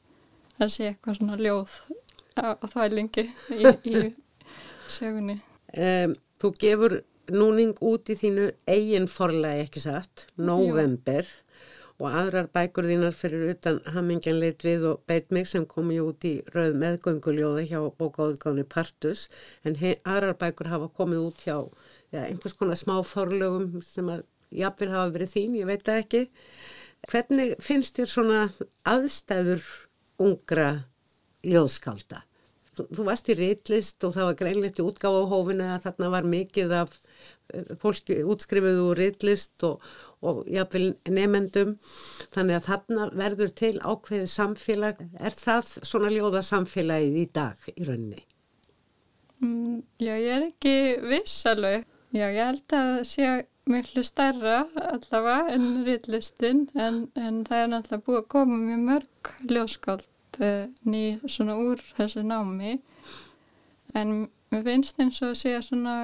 það 0.55 0.71
sé 0.75 0.91
eitthvað 0.91 1.19
svona 1.19 1.39
ljóð 1.41 1.73
á, 2.39 2.47
á 2.55 2.65
þvælingi 2.71 3.25
í, 3.57 3.73
í 3.91 4.03
sögunni. 4.93 5.41
Um, 5.75 6.15
þú 6.39 6.53
gefur 6.63 6.97
núning 7.35 7.75
út 7.83 8.13
í 8.13 8.19
þínu 8.21 8.47
eigin 8.71 9.11
forlagi 9.11 9.65
ekki 9.67 9.83
satt, 9.83 10.29
november 10.39 11.27
og 11.97 12.13
aðrar 12.21 12.51
bækur 12.53 12.89
þínar 12.91 13.15
fyrir 13.17 13.51
utan 13.55 13.81
Hammingjanleit 13.95 14.65
við 14.67 14.85
og 14.91 15.03
beit 15.09 15.31
mig 15.33 15.49
sem 15.49 15.65
komi 15.69 15.97
út 16.03 16.25
í 16.29 16.35
rauð 16.53 16.77
meðgönguljóða 16.83 17.65
hjá 17.71 17.81
bókáðgáni 18.01 18.67
Partus 18.69 19.27
en 19.65 19.79
he, 19.81 19.95
aðrar 20.05 20.37
bækur 20.41 20.73
hafa 20.73 20.91
komið 20.99 21.23
út 21.31 21.41
hjá 21.47 21.57
ja, 22.13 22.27
einhvers 22.27 22.57
konar 22.59 22.79
smá 22.81 22.99
forlögum 23.07 23.81
sem 23.87 24.13
að 24.13 24.27
jafnvel 24.55 24.93
hafa 24.93 25.15
verið 25.15 25.33
þín, 25.33 25.57
ég 25.61 25.71
veit 25.71 25.89
ekki. 25.91 26.27
Hvernig 27.11 27.57
finnst 27.63 27.99
þér 27.99 28.11
svona 28.11 28.41
aðstæður 28.89 29.65
ungra 30.23 30.71
ljóðskálda? 31.47 32.23
Þú, 32.77 32.87
þú 32.93 33.05
varst 33.07 33.31
í 33.33 33.37
reitlist 33.39 34.05
og 34.05 34.13
það 34.17 34.29
var 34.29 34.39
greinleitt 34.41 34.81
í 34.81 34.85
útgáfa 34.85 35.23
á 35.25 35.31
hófinu 35.31 35.69
að 35.73 35.87
þarna 35.87 36.11
var 36.13 36.27
mikið 36.29 36.75
af 36.83 36.97
fólki 37.83 38.21
útskrifuðu 38.27 38.87
úr 38.91 39.01
reitlist 39.01 39.67
og, 39.67 39.83
og 40.27 40.45
jafnvel 40.51 40.93
nefendum. 41.09 41.75
Þannig 42.35 42.61
að 42.61 42.69
þarna 42.71 43.09
verður 43.23 43.53
til 43.63 43.75
ákveðið 43.81 44.31
samfélag. 44.33 45.03
Er 45.19 45.37
það 45.37 45.75
svona 45.87 46.13
ljóða 46.15 46.45
samfélagið 46.47 47.21
í 47.23 47.27
dag 47.37 47.69
í 47.75 47.89
rauninni? 47.89 48.25
Mm, 49.43 49.83
já, 50.01 50.15
ég 50.15 50.33
er 50.39 50.49
ekki 50.49 50.77
viss 51.11 51.45
alveg. 51.49 51.85
Já, 52.17 52.31
ég 52.31 52.43
held 52.43 52.77
að 52.79 52.91
sé 53.11 53.31
miklu 53.67 54.03
stærra 54.07 54.61
allavega 54.79 55.55
en 55.55 55.65
rittlistin 55.87 56.69
en, 56.79 57.07
en 57.19 57.41
það 57.47 57.63
er 57.63 57.73
náttúrulega 57.73 58.07
búið 58.07 58.21
að 58.21 58.29
koma 58.35 58.59
mjög 58.61 58.85
mörg 58.87 59.31
ljóskáld 59.51 60.05
uh, 60.39 60.69
ný 60.87 61.03
svona 61.27 61.57
úr 61.59 61.83
þessu 61.97 62.23
námi 62.23 62.77
en 63.99 64.15
mér 64.55 64.63
finnst 64.69 65.03
eins 65.03 65.19
og 65.25 65.33
að 65.33 65.41
sé 65.41 65.57
svona 65.67 65.97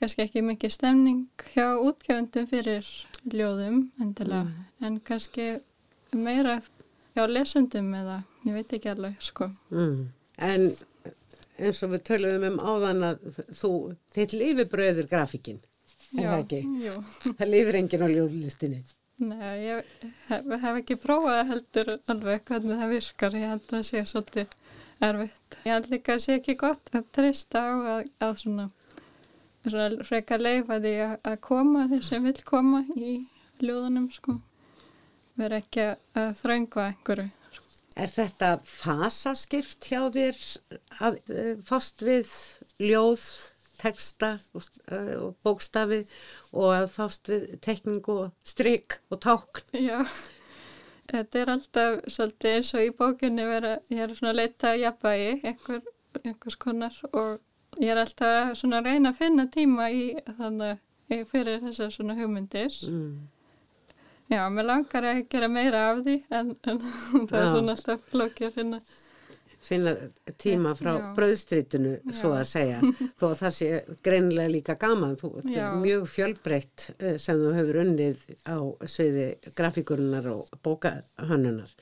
kannski 0.00 0.24
ekki 0.24 0.44
mikið 0.44 0.74
stemning 0.74 1.46
hjá 1.54 1.66
útgjöfundum 1.76 2.46
fyrir 2.50 2.86
ljóðum 3.28 3.82
endilega 4.00 4.46
mm. 4.46 4.68
en 4.86 5.00
kannski 5.04 5.48
meira 6.16 6.60
hjá 7.14 7.26
lesundum 7.28 7.90
eða 7.94 8.22
ég 8.46 8.56
veit 8.56 8.72
ekki 8.76 8.92
alveg 8.92 9.18
sko. 9.22 9.50
Mm. 9.74 10.06
En 10.40 10.70
eins 11.60 11.82
og 11.84 11.92
við 11.94 12.06
töluðum 12.08 12.46
um 12.54 12.62
áðan 12.62 13.04
að 13.10 13.26
þú, 13.56 13.72
þitt 14.14 14.36
lífibröður 14.36 15.10
grafíkinn, 15.10 15.60
er 16.16 16.30
það 16.30 16.38
ekki? 16.38 16.62
Jú. 16.86 16.94
Það 17.38 17.52
lifir 17.52 17.78
enginn 17.80 18.06
á 18.06 18.08
ljóðlistinni. 18.14 18.80
Nei, 19.20 19.66
ég 19.66 19.90
hef, 20.30 20.46
hef 20.48 20.78
ekki 20.78 20.96
prófað 20.96 21.42
heldur 21.50 21.90
alveg 22.08 22.46
hvernig 22.48 22.78
það 22.80 22.92
virkar, 22.94 23.34
ég 23.36 23.50
held 23.52 23.66
að 23.66 23.74
það 23.74 23.82
sé 23.90 24.04
svolítið 24.08 24.54
erfitt. 25.04 25.58
Ég 25.66 25.74
held 25.74 25.88
líka 25.92 26.14
að 26.14 26.14
það 26.14 26.24
sé 26.24 26.36
ekki 26.38 26.54
gott 26.62 26.92
að 26.96 27.10
trista 27.18 27.64
á 27.68 27.72
að, 27.74 28.08
að 28.24 28.32
svona, 28.40 28.64
svona 29.66 30.06
freka 30.06 30.38
leifa 30.40 30.78
því 30.80 30.94
að, 31.06 31.36
koma 31.44 31.86
því 31.90 32.00
sem 32.06 32.24
vil 32.28 32.38
koma 32.46 32.84
í 32.96 33.18
ljóðunum 33.60 34.08
sko. 34.14 34.38
Verð 35.40 35.60
ekki 35.60 35.86
að 36.18 36.32
þrönga 36.40 36.86
einhverju. 36.88 37.28
Er 38.00 38.12
þetta 38.12 38.50
fasaskipt 38.64 39.88
hjá 39.90 40.04
þér 40.14 40.36
að 41.02 41.16
uh, 41.32 41.54
fást 41.66 42.04
við 42.06 42.30
ljóð, 42.80 43.24
texta 43.80 44.34
og, 44.56 44.66
uh, 44.92 45.14
og 45.26 45.30
bókstafi 45.44 46.02
og 46.52 46.74
að 46.76 46.86
fást 46.94 47.30
við 47.32 47.46
tekning 47.64 48.04
og 48.12 48.30
stryk 48.46 49.00
og 49.10 49.20
tákn? 49.24 49.64
Já, 49.90 50.04
þetta 51.10 51.42
er 51.42 51.54
alltaf 51.56 52.00
svolítið 52.06 52.56
eins 52.56 52.72
og 52.76 52.86
í 52.86 52.94
bókinni 52.96 53.48
vera, 53.48 53.76
ég 53.92 54.06
er 54.06 54.16
svona 54.16 54.34
að 54.34 54.42
leita 54.42 54.72
að 54.72 54.82
jafnvægi 54.84 55.32
einhver, 55.50 55.86
einhvers 56.22 56.60
konar 56.60 57.00
og 57.10 57.40
ég 57.78 57.92
er 57.92 58.00
alltaf 58.02 58.56
svona 58.58 58.80
að 58.80 58.90
reyna 58.90 59.12
að 59.12 59.20
finna 59.20 59.46
tíma 59.52 59.90
í 59.94 60.06
þannig 60.38 60.80
fyrir 61.30 61.60
þessar 61.64 61.92
svona 61.94 62.16
hugmyndir. 62.18 62.74
Mm. 62.86 63.28
Já, 64.30 64.44
mér 64.52 64.66
langar 64.68 65.06
að 65.10 65.24
gera 65.30 65.50
meira 65.50 65.86
af 65.90 66.02
því 66.06 66.16
en, 66.38 66.50
en 66.70 66.82
það 67.30 67.38
er 67.40 67.48
svona 67.54 67.76
alltaf 67.76 68.10
flókið 68.12 68.46
að 68.46 68.58
finna. 68.58 68.82
Finna 69.60 69.92
tíma 70.40 70.70
frá 70.74 70.94
bröðstritinu, 71.14 71.98
svo 72.16 72.30
að 72.32 72.46
segja, 72.48 72.78
þó 73.20 73.26
að 73.28 73.34
það 73.42 73.52
sé 73.58 73.66
greinilega 74.06 74.52
líka 74.54 74.76
gaman. 74.80 75.18
Þú 75.20 75.30
er 75.42 75.74
mjög 75.82 76.06
fjölbreytt 76.08 76.86
eh, 76.96 77.18
sem 77.20 77.42
þú 77.42 77.52
hefur 77.58 77.80
unnið 77.82 78.24
á 78.48 78.58
sviði 78.88 79.26
grafíkurinnar 79.58 80.30
og 80.32 80.48
bókahönnunar. 80.64 81.74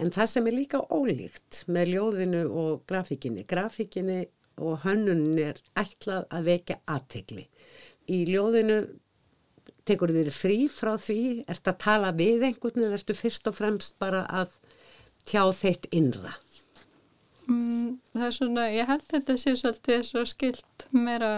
En 0.00 0.14
það 0.14 0.32
sem 0.32 0.48
er 0.48 0.56
líka 0.56 0.80
ólíkt 0.88 1.64
með 1.68 1.92
ljóðinu 1.92 2.44
og 2.48 2.86
grafíkinni, 2.88 3.44
grafíkinni 3.50 4.22
og 4.60 4.82
hönnunin 4.84 5.38
er 5.50 5.62
ætlað 5.78 6.26
að 6.30 6.50
vekja 6.50 6.80
aðtegli. 6.90 7.46
Í 8.10 8.24
ljóðinu 8.28 8.80
tekur 9.88 10.12
þér 10.14 10.30
frí 10.34 10.58
frá 10.72 10.94
því, 11.00 11.20
ert 11.50 11.70
að 11.70 11.80
tala 11.84 12.12
við 12.16 12.44
einhvern 12.50 12.86
eða 12.86 13.00
ertu 13.00 13.16
fyrst 13.16 13.48
og 13.50 13.56
fremst 13.58 13.96
bara 14.02 14.24
að 14.28 14.54
tjá 15.28 15.42
þeitt 15.56 15.88
innra? 15.94 16.34
Mm, 17.50 17.98
það 18.14 18.26
er 18.26 18.36
svona, 18.36 18.68
ég 18.70 18.90
held 18.90 19.06
þetta 19.10 19.36
sé 19.40 19.56
svolítið 19.58 20.04
svo 20.06 20.24
skilt 20.28 20.86
meira 20.94 21.32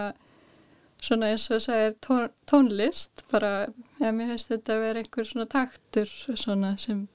svona 1.03 1.33
eins 1.33 1.49
og 1.51 1.63
það 1.65 1.85
er 1.87 1.95
tón, 2.05 2.27
tónlist, 2.49 3.25
bara 3.31 3.53
ef 3.99 4.13
mér 4.13 4.33
finnst 4.33 4.51
þetta 4.53 4.75
að 4.75 4.83
vera 4.85 5.03
einhver 5.03 5.29
svona 5.29 5.49
taktur 5.51 6.13
svona 6.39 6.75
sem 6.79 7.07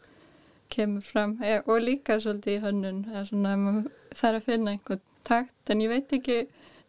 kemur 0.73 1.05
fram 1.07 1.39
e, 1.41 1.61
og 1.65 1.81
líka 1.85 2.19
svolítið 2.21 2.59
í 2.59 2.65
hönnun, 2.65 3.05
það 3.09 4.27
er 4.29 4.41
að 4.41 4.49
finna 4.51 4.75
einhvern 4.75 5.05
takt 5.29 5.73
en 5.73 5.85
ég 5.85 5.93
veit 5.93 6.17
ekki 6.19 6.41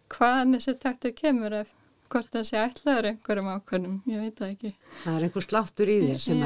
hvaðan 0.10 0.56
þessi 0.58 0.75
taktur 0.82 1.15
kemur 1.17 1.60
ef 1.62 1.75
hvort 2.10 2.30
það 2.34 2.45
sé 2.49 2.60
ætlaður 2.60 3.08
einhverjum 3.12 3.49
ákveðnum, 3.54 3.97
ég 4.10 4.23
veit 4.23 4.39
það 4.39 4.54
ekki. 4.54 4.71
Það 5.04 5.17
er 5.17 5.25
einhver 5.28 5.45
sláttur 5.45 5.91
í 5.91 5.97
þér 6.06 6.21
sem 6.23 6.45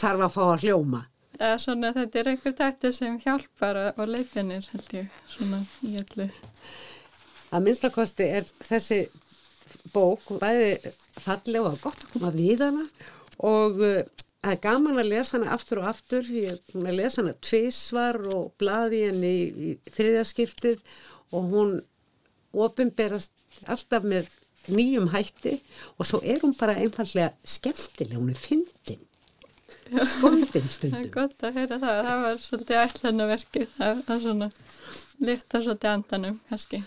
þarf 0.00 0.24
að 0.26 0.32
fá 0.34 0.40
að 0.46 0.64
hljóma. 0.64 1.02
Eða 1.34 1.60
svona 1.62 1.92
þetta 1.94 2.20
er 2.20 2.30
einhver 2.32 2.56
taktur 2.58 2.94
sem 2.94 3.18
hjálpar 3.22 3.80
og 3.92 4.10
leifinir 4.10 4.66
held 4.72 4.90
ég, 4.94 5.20
svona 5.30 5.60
í 5.86 5.94
öllu. 6.02 6.28
Að 7.54 7.68
minnstakosti 7.68 8.28
er 8.40 8.50
þessi 8.66 9.04
bók 9.94 10.34
bæði 10.40 10.92
falleg 11.22 11.70
og 11.70 11.80
gott 11.82 12.04
að 12.04 12.12
koma 12.14 12.30
við 12.34 12.62
hana 12.64 12.84
og 13.44 13.80
uh, 13.82 14.02
það 14.44 14.52
er 14.52 14.60
gaman 14.62 15.00
að 15.00 15.10
lesa 15.10 15.38
hana 15.38 15.54
aftur 15.54 15.82
og 15.82 15.88
aftur, 15.90 16.28
ég 16.30 16.54
er 16.54 16.84
að 16.84 16.98
lesa 17.00 17.22
hana 17.22 17.34
tvísvar 17.42 18.20
og 18.34 18.52
blaði 18.60 19.02
henni 19.08 19.32
í, 19.34 19.44
í 19.74 19.94
þriðaskiptið 19.94 20.82
og 21.34 21.50
hún 21.50 21.74
ofinberast 22.54 23.32
alltaf 23.66 24.06
með 24.06 24.30
nýjum 24.72 25.10
hætti. 25.12 25.58
Og 25.98 26.08
svo 26.08 26.20
er 26.22 26.40
hún 26.44 26.54
bara 26.58 26.76
einfallega 26.80 27.32
skemmtileg, 27.44 28.16
hún 28.18 28.32
er 28.32 28.38
fyndin. 28.40 29.02
Skondin 29.84 30.68
stundum 30.70 30.94
Það 30.94 31.02
er 31.02 31.10
gott 31.12 31.44
að 31.44 31.58
heyra 31.58 31.78
það, 31.82 31.98
það 32.06 32.22
var 32.24 32.38
svolítið 32.44 32.80
ætlanaverki, 32.84 33.66
það 33.74 34.00
er 34.14 34.22
svona 34.22 34.48
lifta 35.28 35.60
svolítið 35.60 35.90
andanum 35.90 36.40
kannski. 36.48 36.80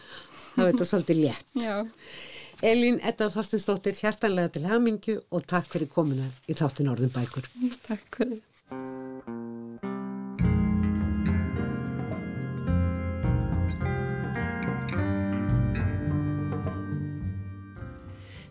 Það 0.55 0.69
veit 0.69 0.81
það 0.81 0.91
svolítið 0.91 1.21
létt. 1.21 1.53
Já. 1.61 1.77
Elín 2.65 2.97
Edda 3.05 3.29
Þorstinsdóttir, 3.29 3.99
hjartanlega 4.01 4.55
til 4.55 4.65
hamingju 4.65 5.19
og 5.29 5.45
takk 5.45 5.69
fyrir 5.69 5.91
komuna 5.93 6.25
í 6.49 6.57
þáttin 6.57 6.89
orðin 6.89 7.13
bækur. 7.13 7.45
Takk 7.85 8.17
fyrir 8.17 8.41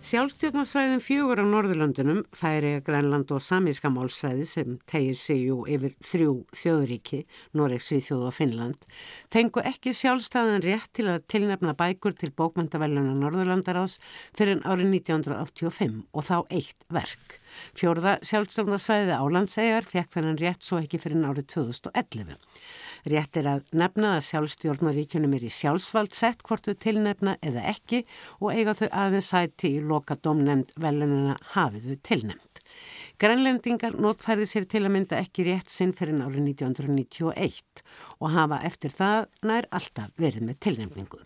Sjálfstjórnarsvæðin 0.07 1.01
fjögur 1.03 1.41
á 1.43 1.47
Norðurlandunum, 1.51 2.21
Færi, 2.31 2.77
Grænland 2.87 3.33
og 3.35 3.41
Samíska 3.43 3.91
málsvæði 3.91 4.45
sem 4.47 4.77
tegir 4.87 5.17
sig 5.19 5.41
jú 5.49 5.65
yfir 5.67 5.97
þrjú 6.07 6.35
þjóðuríki, 6.55 7.19
Noreg, 7.59 7.83
Svíþjóð 7.83 8.23
og 8.29 8.37
Finnland, 8.37 8.87
fengu 9.35 9.65
ekki 9.67 9.91
sjálfstæðan 9.99 10.63
rétt 10.63 10.93
til 10.95 11.09
að 11.11 11.25
tilnefna 11.33 11.75
bækur 11.75 12.15
til 12.15 12.31
bókmyndavelluna 12.39 13.17
Norðurlandarás 13.19 13.99
fyrir 14.39 14.63
árið 14.63 14.95
1985 15.01 15.99
og 16.15 16.29
þá 16.31 16.37
eitt 16.55 16.87
verk. 16.87 17.41
Fjórða 17.77 18.17
sjálfstjórnarsvæði 18.27 19.17
álandsegar 19.17 19.87
fekk 19.91 20.17
þennan 20.17 20.41
rétt 20.41 20.67
svo 20.67 20.81
ekki 20.83 21.01
fyrir 21.03 21.27
árið 21.27 21.49
2011. 21.55 22.35
Rétt 23.13 23.39
er 23.41 23.51
að 23.53 23.71
nefna 23.83 24.17
að 24.17 24.27
sjálfstjórnaríkjunum 24.31 25.37
er 25.39 25.47
í 25.47 25.53
sjálfsvald 25.53 26.17
sett 26.17 26.43
hvort 26.47 26.67
þau 26.67 26.77
tilnefna 26.87 27.37
eða 27.45 27.67
ekki 27.75 28.03
og 28.41 28.51
eiga 28.55 28.75
þau 28.79 28.89
aðeins 28.91 29.31
sæti 29.33 29.77
í 29.77 29.85
loka 29.85 30.19
domnemnd 30.19 30.75
velununa 30.81 31.39
hafið 31.55 31.91
þau 31.93 32.03
tilnefnd. 32.11 32.63
Grænlendingar 33.23 33.95
notfæði 33.97 34.49
sér 34.51 34.67
til 34.69 34.83
að 34.85 34.93
mynda 34.97 35.21
ekki 35.23 35.47
rétt 35.47 35.73
sinn 35.73 35.95
fyrir 35.97 36.19
árið 36.21 36.51
1991 36.51 37.87
og 38.21 38.35
hafa 38.35 38.61
eftir 38.69 38.93
það 38.99 39.31
nær 39.49 39.71
alltaf 39.79 40.13
verið 40.21 40.51
með 40.51 40.61
tilnefningu. 40.67 41.23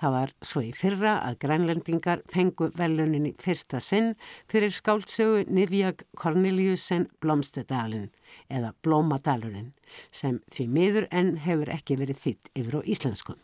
Það 0.00 0.14
var 0.16 0.32
svo 0.42 0.62
í 0.66 0.70
fyrra 0.76 1.16
að 1.26 1.38
grænlendingar 1.44 2.24
fengu 2.32 2.70
veluninni 2.78 3.34
fyrsta 3.42 3.80
sinn 3.84 4.14
fyrir 4.50 4.74
skáltsögu 4.74 5.44
Nivjag 5.50 6.06
Corneliusen 6.16 7.08
Blomstedalin 7.20 8.08
eða 8.48 8.74
Blómadalurinn 8.84 9.72
sem 10.12 10.40
því 10.54 10.66
miður 10.78 11.08
enn 11.10 11.36
hefur 11.44 11.72
ekki 11.74 11.98
verið 12.00 12.24
þitt 12.24 12.52
yfir 12.54 12.80
á 12.80 12.80
íslensku. 12.84 13.36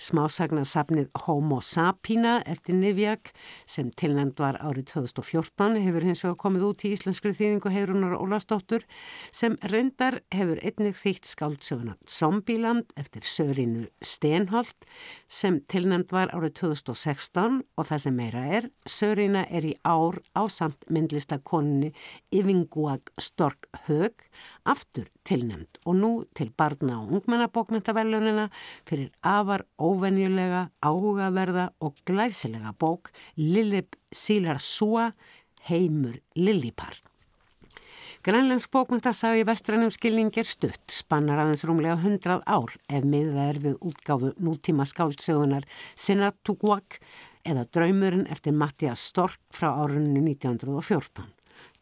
Smásagnarsafnið 0.00 1.10
Homo 1.26 1.60
Sapina 1.64 2.38
eftir 2.48 2.76
Nivjak 2.78 3.32
sem 3.68 3.90
tilnæmt 4.00 4.40
var 4.40 4.58
árið 4.64 4.88
2014 4.94 5.76
hefur 5.84 6.06
hins 6.06 6.22
vegar 6.24 6.38
komið 6.40 6.66
út 6.70 6.84
í 6.86 6.92
íslenskri 6.94 7.32
þýðingu 7.36 7.72
Heirunar 7.74 8.16
Ólastóttur 8.16 8.86
sem 9.28 9.58
reyndar 9.72 10.20
hefur 10.32 10.62
einnig 10.64 10.96
þýtt 10.98 11.28
skáldsöguna 11.30 11.96
Zombieland 12.08 12.94
eftir 13.00 13.26
Sörinu 13.28 13.86
Stenholt 14.00 14.88
sem 15.28 15.60
tilnæmt 15.70 16.14
var 16.16 16.32
árið 16.32 16.56
2016 16.62 17.60
og 17.76 17.88
það 17.90 18.04
sem 18.06 18.16
meira 18.16 18.44
er, 18.60 18.70
Sörina 18.88 19.44
er 19.50 19.68
í 19.68 19.74
ár 19.84 20.20
á 20.32 20.42
samt 20.48 20.88
myndlistakonunni 20.88 21.92
Yvinguag 22.32 23.12
Stork 23.20 23.68
Hög 23.86 24.24
aftur 24.64 25.10
tilnæmt 25.26 25.78
og 25.84 25.96
nú 26.00 26.10
til 26.34 26.50
barna 26.56 27.00
og 27.02 27.12
ungmennabókmyndavellunina 27.18 28.48
fyrir 28.88 29.10
af 29.22 29.49
afar 29.50 29.64
óvenjulega, 29.82 30.68
áhugaverða 30.78 31.70
og 31.82 31.96
glæsilega 32.06 32.70
bók 32.78 33.10
Lillip 33.36 33.96
Sílar 34.14 34.60
Súa, 34.62 35.10
Heimur 35.66 36.20
Lillipar. 36.36 36.94
Grænlensk 38.22 38.70
bókmyndasaga 38.70 39.40
í 39.40 39.46
vestrænum 39.48 39.90
skilningir 39.90 40.46
stutt 40.46 40.92
spannar 40.92 41.40
aðeins 41.42 41.64
rúmlega 41.66 41.98
hundrað 41.98 42.44
ár 42.46 42.76
ef 42.86 43.02
miða 43.02 43.48
er 43.50 43.58
við 43.64 43.80
útgáfu 43.90 44.34
nútíma 44.38 44.86
skáldsögunar 44.86 45.66
Sinatugwak 45.96 47.00
eða 47.42 47.66
Draumurinn 47.74 48.28
eftir 48.30 48.54
Mattias 48.54 49.02
Stork 49.10 49.40
frá 49.50 49.72
áruninu 49.72 50.22
1914. 50.30 51.39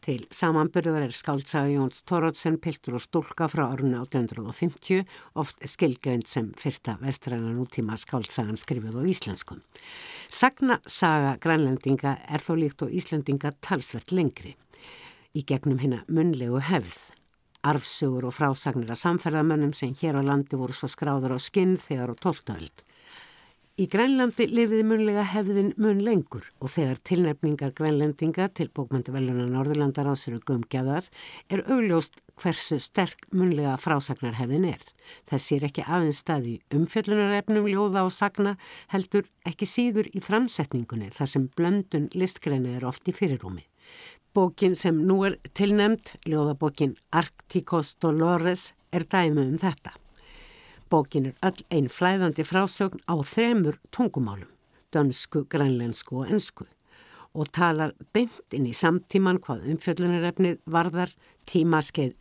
Til 0.09 0.23
samanbyrðar 0.33 1.03
er 1.05 1.11
skáldsaga 1.13 1.69
Jóns 1.69 1.99
Tórótsen 2.09 2.55
Piltur 2.57 2.95
og 2.97 3.03
Stúlka 3.03 3.45
frá 3.45 3.67
árunni 3.67 3.93
1850 3.99 5.03
oft 5.37 5.61
skilgreint 5.69 6.25
sem 6.25 6.47
fyrsta 6.57 6.95
vestræna 6.97 7.51
nútíma 7.53 7.93
skáldsagan 7.93 8.57
skrifuð 8.57 8.97
á 8.97 9.03
íslenskum. 9.05 9.61
Sagnasaga 10.33 11.35
grænlendinga 11.45 12.15
er 12.25 12.41
þó 12.41 12.55
líkt 12.57 12.81
og 12.87 12.89
íslendinga 12.89 13.53
talsvert 13.61 14.09
lengri. 14.09 14.55
Í 15.37 15.45
gegnum 15.45 15.77
hérna 15.77 16.01
munlegu 16.09 16.57
hefð. 16.57 16.97
Arfsugur 17.61 18.31
og 18.31 18.33
frásagnir 18.33 18.89
af 18.89 19.03
samferðamönnum 19.05 19.77
sem 19.77 19.93
hér 19.93 20.17
á 20.17 20.25
landi 20.25 20.57
voru 20.57 20.73
svo 20.73 20.89
skráður 20.89 21.37
á 21.37 21.39
skinn 21.39 21.77
þegar 21.77 22.17
á 22.17 22.21
tóltöld. 22.25 22.81
Í 23.79 23.85
Grænlandi 23.87 24.43
lifiði 24.51 24.83
munlega 24.83 25.21
hefðin 25.23 25.69
mun 25.79 26.01
lengur 26.03 26.43
og 26.59 26.71
þegar 26.73 26.97
tilnefningar 27.07 27.69
grænlendinga 27.77 28.49
til 28.51 28.65
bókmyndaveluna 28.75 29.45
Norðurlandar 29.53 30.09
ásuru 30.11 30.41
gumgjaðar 30.43 31.07
er 31.47 31.61
augljóst 31.63 32.19
hversu 32.43 32.75
sterk 32.83 33.23
munlega 33.31 33.77
frásagnarhefðin 33.79 34.65
er. 34.73 34.83
Þess 35.31 35.53
er 35.55 35.67
ekki 35.69 35.85
aðeins 35.87 36.19
stað 36.25 36.49
í 36.51 36.57
umfjöllunarefnum 36.75 37.69
ljóða 37.71 38.03
og 38.09 38.11
sagna 38.17 38.57
heldur 38.91 39.31
ekki 39.47 39.69
síður 39.77 40.11
í 40.11 40.25
framsetningunni 40.27 41.13
þar 41.15 41.31
sem 41.37 41.47
blöndun 41.55 42.11
listgræni 42.19 42.75
er 42.75 42.87
oft 42.89 43.07
í 43.07 43.15
fyrirrúmi. 43.15 43.63
Bókin 44.35 44.75
sem 44.75 44.99
nú 45.07 45.21
er 45.29 45.39
tilnefnd, 45.55 46.17
ljóðabókin 46.27 46.97
Arcticos 47.15 47.95
Dolores, 47.95 48.73
er 48.91 49.07
dæmu 49.07 49.47
um 49.47 49.57
þetta. 49.61 49.95
Bókin 50.89 51.29
er 51.29 51.35
öll 51.45 51.63
einn 51.69 51.89
flæðandi 51.93 52.43
frásögn 52.47 53.03
á 53.05 53.15
þremur 53.21 53.77
tungumálum, 53.93 54.49
dönsku, 54.93 55.45
grænlensku 55.45 56.23
og 56.23 56.33
ensku 56.33 56.65
og 57.37 57.51
talar 57.53 57.93
beint 58.13 58.55
inn 58.57 58.65
í 58.65 58.73
samtíman 58.73 59.37
hvað 59.43 59.67
umfjöllunarefnið 59.73 60.57
varðar 60.65 61.13
tímaskeið 61.49 62.15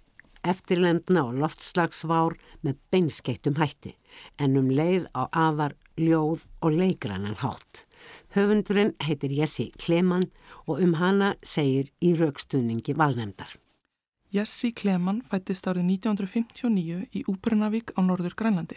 eftirlendna 0.48 1.24
og 1.28 1.38
loftslagsvár 1.42 2.36
með 2.64 2.78
beinskeitt 2.92 3.48
um 3.50 3.58
hætti 3.58 3.94
en 4.38 4.58
um 4.60 4.68
leið 4.70 5.08
á 5.16 5.26
afar, 5.32 5.74
ljóð 5.98 6.44
og 6.62 6.76
leikrannan 6.78 7.40
hátt. 7.42 7.84
Höfundurinn 8.36 8.94
heitir 9.02 9.32
Jessi 9.34 9.70
Kleman 9.80 10.28
og 10.66 10.84
um 10.84 10.94
hana 11.00 11.34
segir 11.42 11.90
í 12.04 12.14
raukstuðningi 12.20 12.94
valnemdar. 12.94 13.56
Jessi 14.28 14.68
Kleman 14.76 15.22
fættist 15.24 15.64
árið 15.70 15.86
1959 15.88 17.06
í 17.16 17.20
Úbrunavík 17.32 17.94
á 17.96 18.04
norður 18.04 18.34
Grænlandi. 18.36 18.76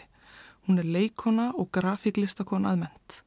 Hún 0.64 0.80
er 0.80 0.86
leikona 0.88 1.50
og 1.52 1.68
grafíklistakona 1.76 2.70
aðment. 2.72 3.18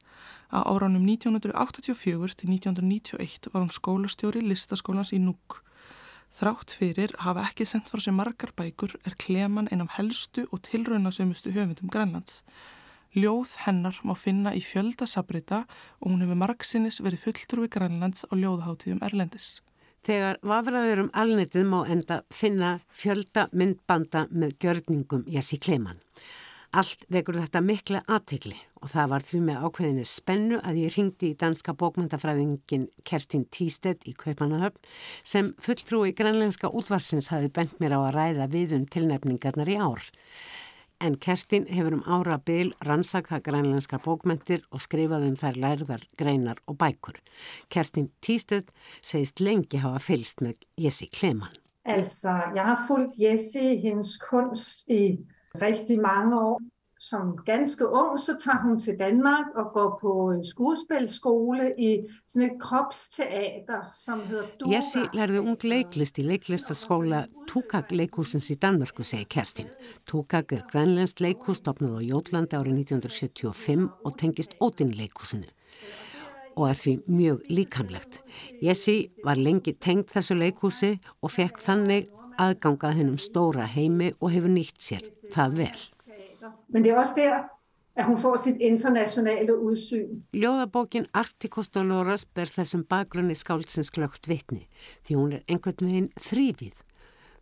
Að 0.50 0.66
áránum 0.72 1.04
1984 1.06 2.34
til 2.40 2.50
1991 2.50 3.46
var 3.52 3.62
hún 3.62 3.70
skólastjóri 3.70 4.42
listaskólans 4.42 5.12
í 5.14 5.20
Núk. 5.22 5.60
Þrátt 6.34 6.74
fyrir 6.74 7.14
hafa 7.22 7.44
ekki 7.46 7.62
sendt 7.62 7.92
frá 7.92 8.02
sér 8.02 8.18
margar 8.18 8.50
bækur 8.58 8.96
er 9.06 9.14
Kleman 9.22 9.70
einn 9.70 9.86
af 9.86 9.94
helstu 9.94 10.48
og 10.50 10.64
tilraunasömustu 10.66 11.54
höfundum 11.54 11.92
Grænlands. 11.94 12.42
Ljóð 13.14 13.54
hennar 13.68 14.02
má 14.02 14.16
finna 14.18 14.50
í 14.50 14.64
fjöldasabrita 14.66 15.62
og 16.02 16.10
hún 16.10 16.26
hefur 16.26 16.42
margsinnis 16.42 16.98
verið 16.98 17.22
fulltrúi 17.28 17.70
Grænlands 17.70 18.26
á 18.26 18.34
ljóðaháttíðum 18.34 19.06
Erlendis. 19.06 19.60
Þegar 20.06 20.36
vafraður 20.46 21.00
um 21.02 21.08
alnetið 21.18 21.64
má 21.66 21.80
enda 21.90 22.20
finna 22.30 22.76
fjölda 22.94 23.48
myndbanda 23.50 24.28
með 24.30 24.52
gjörningum 24.62 25.24
Jassi 25.26 25.58
Kleman. 25.58 25.98
Allt 26.76 27.02
vekur 27.10 27.38
þetta 27.40 27.62
mikla 27.64 28.02
aðtegli 28.06 28.54
og 28.84 28.92
það 28.92 29.10
var 29.10 29.24
því 29.26 29.40
með 29.48 29.64
ákveðinu 29.66 30.04
spennu 30.06 30.60
að 30.60 30.78
ég 30.84 30.94
ringdi 30.94 31.32
í 31.32 31.38
danska 31.40 31.74
bókmyndafræðingin 31.80 32.86
Kerstin 33.08 33.48
Tístedt 33.50 34.06
í 34.06 34.14
Kaupanahöfn 34.14 34.78
sem 35.26 35.50
fulltrúi 35.62 36.14
grænlenska 36.14 36.70
útvarsins 36.70 37.32
hafi 37.32 37.50
bent 37.50 37.74
mér 37.82 37.96
á 37.98 38.00
að 38.04 38.14
ræða 38.20 38.50
við 38.52 38.76
um 38.78 38.86
tilnefningarnar 38.86 39.72
í 39.72 39.78
ár 39.80 40.06
en 41.00 41.16
Kerstin 41.16 41.66
hefur 41.68 41.94
um 41.94 42.02
ára 42.06 42.38
byl 42.38 42.72
rannsaka 42.84 43.38
grænlenskar 43.38 44.00
bókmentir 44.04 44.62
og 44.70 44.80
skrifað 44.80 45.28
um 45.28 45.36
þær 45.36 45.60
lærðar, 45.64 46.02
greinar 46.16 46.58
og 46.66 46.78
bækur. 46.78 47.20
Kerstin 47.70 48.10
Tísted 48.20 48.72
segist 49.02 49.40
lengi 49.40 49.78
hafa 49.82 49.98
fylst 49.98 50.40
með 50.40 50.64
Jessi 50.76 51.06
Kleman. 51.06 51.54
Altså, 51.84 52.32
jeg 52.54 52.64
har 52.64 52.80
fulgt 52.88 53.18
Jessi 53.18 53.76
hendes 53.78 54.16
kunst 54.18 54.88
i 54.88 55.18
rigtig 55.62 56.00
mange 56.00 56.40
år. 56.40 56.60
Som 57.00 57.36
ganske 57.46 57.88
ung, 57.88 58.18
så 58.18 58.36
tager 58.44 58.62
hun 58.62 58.78
til 58.78 58.98
Danmark 58.98 59.46
og 59.54 59.70
går 59.72 59.98
på 60.00 60.32
øh, 60.32 60.44
skuespilskole 60.44 61.74
i 61.78 62.02
sådan 62.26 62.50
et 62.50 62.60
kropsteater, 62.60 63.82
som 63.92 64.20
hedder 64.20 64.46
Dora. 64.60 64.74
Jessi 64.74 65.04
lærði 65.12 65.42
ung 65.42 65.64
leiklist 65.64 66.18
í 66.18 66.24
leiklistaskóla 66.26 67.26
Tukak 67.48 67.92
leikhúsins 67.92 68.48
í 68.50 68.58
Danmarku, 68.62 69.04
segir 69.04 69.28
Kerstin. 69.30 69.68
Tukak 70.08 70.52
er 70.52 70.64
grænlænst 70.72 71.20
leikhús 71.20 71.60
stopnað 71.60 72.00
á 72.00 72.00
Jótlandi 72.06 72.56
árið 72.58 72.80
1975 72.86 73.88
og 74.04 74.18
tengist 74.18 74.56
Ótin 74.60 74.96
leikhúsinu 74.96 75.46
og 76.56 76.70
er 76.70 76.78
því 76.80 76.92
mjög 77.12 77.42
líkamlegt. 77.52 78.20
Jessi 78.64 79.10
var 79.24 79.36
lengi 79.36 79.74
tengt 79.76 80.08
þessu 80.14 80.38
leikhúsi 80.38 80.94
og 81.20 81.34
fekk 81.34 81.60
þannig 81.60 82.08
aðgangað 82.40 82.96
hennum 83.00 83.20
stóra 83.20 83.68
heimi 83.68 84.14
og 84.20 84.32
hefur 84.32 84.52
nýtt 84.52 84.80
sér 84.80 85.04
það 85.34 85.60
vel. 85.60 85.84
Men 86.72 86.84
det 86.84 86.92
er 86.92 86.98
også 87.00 87.16
der, 87.16 87.36
at 87.96 88.04
hun 88.04 88.18
får 88.20 88.36
sitt 88.44 88.60
internationale 88.60 89.54
udsyn. 89.56 90.22
Ljóðabókin 90.36 91.08
Arcticus 91.16 91.70
Dolores 91.72 92.26
ber 92.36 92.50
þessum 92.52 92.84
bakgrunni 92.88 93.36
skáldsins 93.38 93.92
klögt 93.94 94.28
vitni 94.28 94.66
því 95.08 95.16
hún 95.16 95.32
er 95.38 95.46
einhvern 95.48 95.88
veginn 95.88 96.10
þrýfið. 96.20 96.74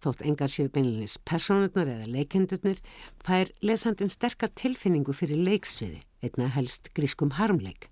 Þótt 0.04 0.22
engar 0.28 0.52
séu 0.52 0.68
beinleins 0.68 1.16
personurnar 1.26 1.88
eða 1.88 2.10
leikendurnir 2.12 2.80
fær 3.24 3.50
lesandin 3.64 4.12
sterkar 4.12 4.52
tilfinningu 4.52 5.14
fyrir 5.16 5.40
leiksviði, 5.40 6.02
einna 6.22 6.50
helst 6.52 6.92
grískum 6.94 7.34
harmleik. 7.38 7.88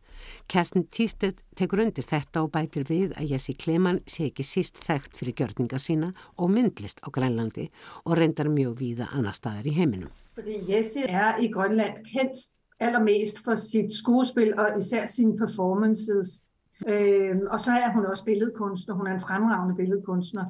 Kerstin 0.49 0.87
Tístedt 0.93 1.43
tekur 1.57 1.85
undir 1.85 2.07
þetta 2.07 2.43
og 2.45 2.53
bætir 2.55 2.87
við 2.89 3.13
að 3.17 3.35
Jessi 3.35 3.55
Kleman 3.59 4.01
sé 4.07 4.29
ekki 4.31 4.47
síst 4.47 4.81
þekkt 4.83 5.19
fyrir 5.21 5.37
gjörninga 5.41 5.81
sína 5.83 6.13
og 6.39 6.53
myndlist 6.55 7.03
á 7.05 7.09
Grænlandi 7.13 7.69
og 8.05 8.17
reyndar 8.19 8.51
mjög 8.53 8.79
víða 8.81 9.11
annar 9.13 9.37
staðar 9.37 9.69
í 9.69 9.77
heiminum. 9.77 10.11
Fordi 10.35 10.63
Jessi 10.69 11.05
er 11.09 11.41
i 11.41 11.51
Grønland 11.53 12.03
kendt 12.09 12.49
allermest 12.83 13.45
for 13.45 13.55
sit 13.55 13.93
skuespil 13.93 14.55
og 14.59 14.79
især 14.79 15.07
sine 15.07 15.37
performances. 15.39 16.45
Øh, 16.89 17.37
og 17.51 17.61
så 17.61 17.71
er 17.71 17.93
hun 17.93 18.07
også 18.07 18.25
billedkunstner. 18.25 18.95
Hun 18.95 19.07
er 19.07 19.13
en 19.13 19.21
fremragende 19.21 19.77
billedkunstner. 19.77 20.45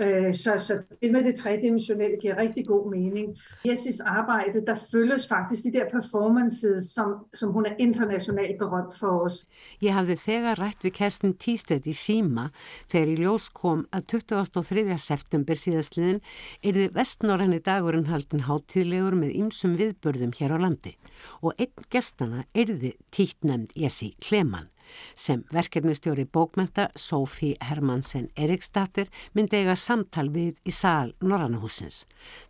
Øh, 0.00 0.34
så, 0.34 0.58
så 0.58 0.78
det 1.02 1.12
med 1.12 1.24
det 1.24 1.34
tredimensionelle 1.34 2.16
giver 2.20 2.36
rigtig 2.36 2.66
god 2.66 2.90
mening. 2.90 3.36
Jessis 3.64 4.00
arbejde, 4.00 4.66
der 4.66 4.74
følges 4.92 5.28
faktisk 5.28 5.64
de 5.64 5.72
der 5.72 5.84
performances, 5.90 6.84
som, 6.84 7.14
som 7.34 7.52
hun 7.52 7.66
er 7.66 7.74
internationalt 7.78 8.58
berømt 8.58 8.94
for 9.00 9.20
os. 9.26 9.46
Ég 9.84 9.96
hafði 9.96 10.16
þegar 10.20 10.60
rætt 10.60 10.84
við 10.84 10.94
Kerstin 10.98 11.34
Tístedt 11.40 11.88
í 11.88 11.96
síma 11.96 12.50
þegar 12.92 13.12
í 13.14 13.16
ljós 13.22 13.48
kom 13.52 13.86
að 13.96 14.06
23. 14.12 14.98
september 15.00 15.56
síðastliðin 15.56 16.20
erði 16.62 16.86
vestnorræni 16.92 17.62
dagurinn 17.64 18.10
haldin 18.12 18.46
háttíðlegur 18.50 19.16
með 19.16 19.36
ymsum 19.40 19.76
viðbörðum 19.80 20.36
hér 20.36 20.56
á 20.56 20.58
landi 20.60 20.96
og 21.40 21.56
einn 21.56 21.88
gestana 21.92 22.44
erði 22.54 22.96
títtnemd 23.10 23.72
Jessi 23.76 24.12
Kleman 24.20 24.68
sem 25.14 25.44
verkefnistjóri 25.52 26.26
bókmenta 26.32 26.88
Sófí 26.94 27.54
Hermansen 27.60 28.28
Eriksdatter 28.36 29.08
myndi 29.34 29.60
eiga 29.60 29.76
samtal 29.76 30.28
við 30.34 30.56
í 30.66 30.74
sál 30.74 31.14
Norrannahúsins. 31.20 32.04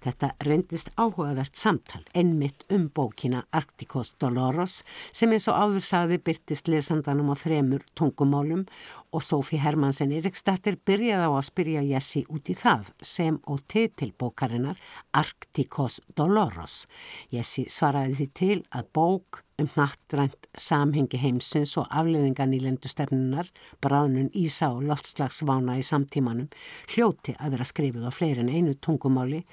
Þetta 0.04 0.32
reyndist 0.46 0.92
áhugavert 0.96 1.56
samtal 1.56 2.02
ennmitt 2.14 2.64
um 2.72 2.88
bókina 2.88 3.44
Arcticos 3.52 4.14
Doloros 4.20 4.82
sem 5.12 5.32
eins 5.32 5.48
og 5.50 5.58
áður 5.60 5.84
saði 5.84 6.20
byrtist 6.22 6.68
lesandanum 6.72 7.32
á 7.32 7.36
þremur 7.36 7.84
tungumálum 7.98 8.66
og 9.12 9.24
Sófí 9.24 9.60
Hermansen 9.62 10.12
Eriksdatter 10.16 10.78
byrjaði 10.86 11.28
á 11.28 11.32
að 11.32 11.48
spyrja 11.48 11.86
Jessi 11.86 12.24
út 12.32 12.50
í 12.52 12.56
það 12.58 12.92
sem 13.00 13.40
og 13.46 13.64
titilbókarinnar 13.72 14.80
Arcticos 15.16 16.00
Doloros. 16.16 16.84
Jessi 17.32 17.66
svaraði 17.70 18.20
því 18.20 18.30
til 18.36 18.60
að 18.70 18.92
bók 18.96 19.45
um 19.58 19.68
nattrænt 19.76 20.46
samhengi 20.58 21.16
heimsins 21.20 21.76
og 21.80 21.86
afleðingan 21.88 22.52
í 22.52 22.60
lendustefnunar, 22.60 23.48
bráðnun 23.80 24.28
Ísa 24.36 24.68
og 24.74 24.84
loftslagsvána 24.90 25.78
í 25.80 25.84
samtímanum, 25.86 26.50
hljóti 26.92 27.36
að 27.40 27.56
vera 27.56 27.68
skrifið 27.68 28.04
á 28.04 28.12
fleirin 28.12 28.52
einu 28.52 28.74
tungumáli 28.76 29.44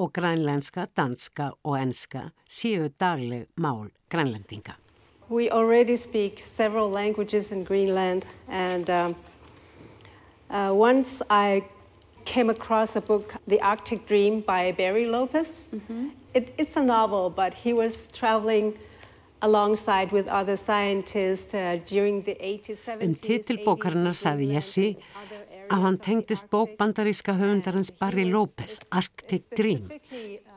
og 0.00 0.14
grænlenska, 0.16 0.86
danska 0.96 1.50
og 1.64 1.76
enska 1.80 2.30
séu 2.48 2.88
dagleg 3.00 3.48
mál 3.56 3.90
grænlendinga. 4.08 4.78
We 5.28 5.48
already 5.50 5.96
speak 5.96 6.40
several 6.40 6.90
languages 6.90 7.52
in 7.52 7.64
Greenland 7.64 8.26
and 8.48 8.88
um, 8.90 9.14
uh, 10.50 10.72
once 10.72 11.22
I 11.30 11.62
came 12.24 12.50
across 12.50 12.96
a 12.96 13.00
book, 13.00 13.34
The 13.46 13.60
Arctic 13.60 14.06
Dream 14.06 14.40
by 14.40 14.72
Barry 14.72 15.06
Lopez. 15.06 15.68
Mm-hmm. 15.72 16.08
It, 16.34 16.54
it's 16.58 16.76
a 16.76 16.82
novel, 16.82 17.30
but 17.30 17.54
he 17.54 17.72
was 17.72 18.08
traveling 18.12 18.78
Um 23.00 23.14
titilbókarinnar 23.24 24.16
saði 24.18 24.50
Jessi 24.52 24.88
að 25.70 25.84
hann 25.86 25.98
tengdist 26.04 26.50
bók 26.52 26.74
bandaríska 26.76 27.32
höfundarins 27.38 27.92
Barry 27.96 28.26
Lopez, 28.28 28.80
Arctic 28.90 29.46
Dream, 29.56 29.86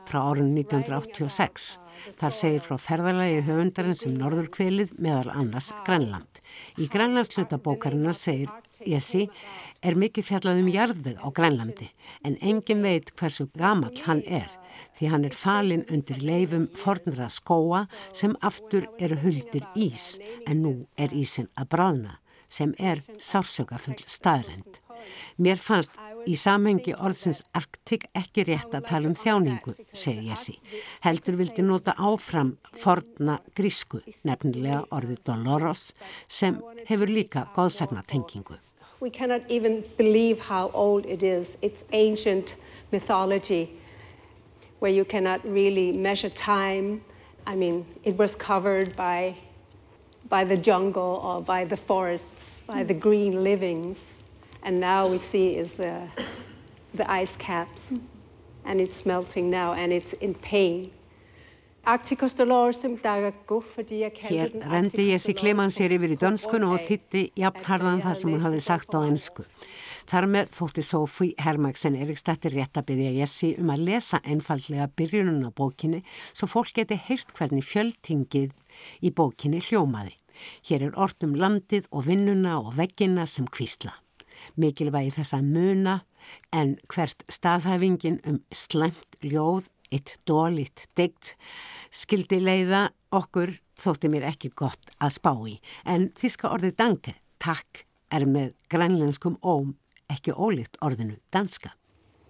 frá 0.04 0.20
árun 0.20 0.52
1986. 0.58 1.78
Þar 2.18 2.34
segir 2.36 2.64
frá 2.66 2.76
ferðalagi 2.76 3.40
höfundarins 3.46 4.04
um 4.08 4.18
norðurkvelið 4.18 4.96
meðal 4.98 5.30
annars 5.32 5.70
Grænland. 5.86 6.42
Í 6.76 6.84
Grænlandsluta 6.92 7.56
bókarinnar 7.62 8.18
segir 8.18 8.50
Jessi 8.84 9.28
er 9.80 9.96
mikið 9.96 10.28
fjallað 10.28 10.60
um 10.60 10.68
jarðveg 10.74 11.24
á 11.24 11.28
Grænlandi 11.32 11.88
en 12.26 12.36
engin 12.42 12.84
veit 12.84 13.14
hversu 13.16 13.48
gamall 13.56 13.96
hann 14.04 14.20
er 14.26 14.50
því 14.98 15.10
hann 15.12 15.28
er 15.28 15.36
falinn 15.36 15.86
undir 15.90 16.20
leifum 16.22 16.68
fornra 16.78 17.28
skóa 17.32 17.86
sem 18.12 18.36
aftur 18.40 18.88
eru 18.98 19.18
huldir 19.24 19.66
ís 19.74 20.14
en 20.46 20.62
nú 20.64 20.74
er 20.96 21.14
ísin 21.14 21.50
að 21.58 21.70
bráðna 21.76 22.18
sem 22.54 22.74
er 22.78 23.02
sársökafull 23.18 24.02
staðrend. 24.06 24.80
Mér 25.36 25.58
fannst 25.60 25.96
í 26.30 26.36
samhengi 26.40 26.94
orðsins 26.94 27.42
Arktik 27.58 28.06
ekki 28.16 28.46
rétt 28.48 28.74
að 28.76 28.86
tala 28.88 29.10
um 29.10 29.16
þjáningu, 29.18 29.74
segi 29.92 30.28
Jessi. 30.30 30.54
Heldur 31.04 31.36
vildi 31.40 31.64
nota 31.64 31.94
áfram 31.98 32.54
forna 32.80 33.40
grísku, 33.56 34.00
nefnilega 34.24 34.84
orðið 34.94 35.24
Doloros, 35.28 35.90
sem 36.28 36.60
hefur 36.88 37.12
líka 37.12 37.48
góðsagnatengingu. 37.56 38.58
We 39.00 39.10
cannot 39.10 39.42
even 39.50 39.84
believe 39.98 40.40
how 40.48 40.70
old 40.72 41.04
it 41.04 41.22
is. 41.22 41.58
It's 41.60 41.84
ancient 41.92 42.54
mythology 42.90 43.68
where 44.84 44.92
you 44.92 45.02
cannot 45.02 45.40
really 45.48 45.92
measure 45.92 46.28
time. 46.28 47.00
I 47.46 47.56
mean, 47.56 47.86
it 48.02 48.18
was 48.18 48.36
covered 48.36 48.94
by, 48.94 49.34
by 50.28 50.44
the 50.44 50.58
jungle 50.58 51.22
or 51.24 51.40
by 51.40 51.64
the 51.64 51.78
forests, 51.78 52.60
by 52.66 52.84
the 52.84 52.92
green 52.92 53.42
livings. 53.42 54.04
And 54.62 54.78
now 54.78 55.06
we 55.06 55.16
see 55.16 55.56
is 55.56 55.80
uh, 55.80 56.06
the 56.92 57.10
ice 57.10 57.34
caps. 57.34 57.94
And 58.66 58.78
it's 58.78 59.06
melting 59.06 59.48
now 59.48 59.72
and 59.72 59.90
it's 59.90 60.12
in 60.12 60.34
pain. 60.34 60.90
Hér 64.24 64.52
rendi 64.70 65.04
ég 65.10 65.20
sér 65.20 65.34
kleman 65.36 65.68
sér 65.68 65.92
yfir 65.92 66.14
í 66.14 66.16
dönskun 66.16 66.64
og 66.64 66.78
þitti 66.86 67.26
jafnharðan 67.36 68.00
það 68.00 68.14
sem 68.20 68.30
hún 68.32 68.44
hafði 68.44 68.60
sagt 68.64 68.96
á 68.96 69.04
ennsku. 69.04 69.44
Þar 70.08 70.26
með 70.32 70.54
þótti 70.56 70.84
Sófí 70.88 71.28
Hermæksen 71.44 71.98
Eriksdættir 72.00 72.56
rétt 72.56 72.80
að 72.80 72.86
byggja 72.88 73.12
Jessi 73.18 73.50
um 73.60 73.72
að 73.74 73.84
lesa 73.90 74.22
einfallega 74.24 74.88
byrjunum 74.96 75.44
á 75.44 75.50
bókinni 75.52 76.00
svo 76.32 76.48
fólk 76.48 76.72
geti 76.80 76.96
heyrt 76.96 77.36
hvernig 77.36 77.68
fjöldtingið 77.68 78.56
í 79.04 79.12
bókinni 79.12 79.60
hljómaði. 79.68 80.16
Hér 80.64 80.88
er 80.88 80.96
ortum 80.96 81.36
landið 81.36 81.92
og 81.92 82.08
vinnuna 82.08 82.56
og 82.62 82.72
veggina 82.80 83.28
sem 83.28 83.44
kvísla. 83.44 83.92
Mikilvægi 84.56 85.18
þess 85.18 85.36
að 85.36 85.52
muna 85.52 86.00
en 86.52 86.78
hvert 86.88 87.28
staðhæfingin 87.28 88.22
um 88.24 88.40
slemt 88.52 89.20
ljóð 89.20 89.68
eitt 89.94 90.16
dólitt 90.26 90.88
degt 90.98 91.34
skildi 91.94 92.40
leiða 92.42 92.88
okkur 93.14 93.54
þótti 93.80 94.10
mér 94.10 94.28
ekki 94.32 94.50
gott 94.58 94.92
að 94.98 95.16
spá 95.16 95.32
í 95.48 95.56
en 95.86 96.10
þíska 96.18 96.50
orðið 96.54 96.76
danke, 96.80 97.14
takk, 97.42 97.84
er 98.10 98.26
með 98.26 98.52
grænlenskum 98.70 99.38
óm 99.42 99.74
ekki 100.10 100.34
ólíkt 100.34 100.78
orðinu 100.84 101.16
danska. 101.32 101.72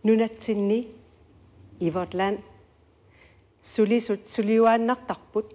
Nunatsini 0.05 0.85
i 1.81 1.91
vårt 1.91 2.15
land. 2.15 2.43
Suliwa 3.63 4.77
nakdakbut. 4.77 5.55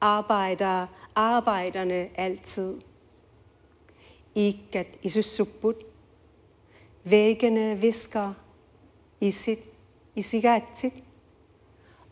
Arbejder 0.00 0.86
arbejderne 1.16 2.10
altid. 2.18 2.82
Ikat 4.34 4.98
isusubbut. 5.02 5.84
Væggene 7.04 7.80
visker 7.80 8.34
i 9.20 9.30
sit 9.30 9.64
i 10.16 10.22
cigarettit. 10.22 11.05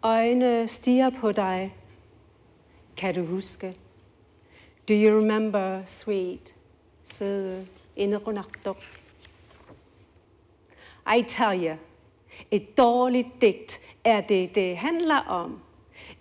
Øjne 0.07 0.69
stiger 0.69 1.11
på 1.11 1.33
dig. 1.33 1.77
Kan 2.97 3.15
du 3.15 3.27
huske? 3.27 3.77
Do 4.89 4.95
you 4.95 5.21
remember, 5.21 5.85
sweet, 5.87 6.55
søde 7.03 7.67
inderunagdok? 7.97 8.83
I 11.17 11.23
tell 11.29 11.67
you, 11.67 11.77
et 12.51 12.77
dårligt 12.77 13.29
digt 13.41 13.81
er 14.05 14.21
det, 14.21 14.55
det 14.55 14.77
handler 14.77 15.19
om. 15.19 15.61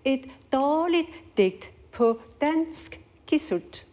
Et 0.06 0.32
dårligt 0.52 1.38
digt 1.38 1.72
på 1.92 2.20
dansk, 2.42 3.02
kisut. 3.28 3.88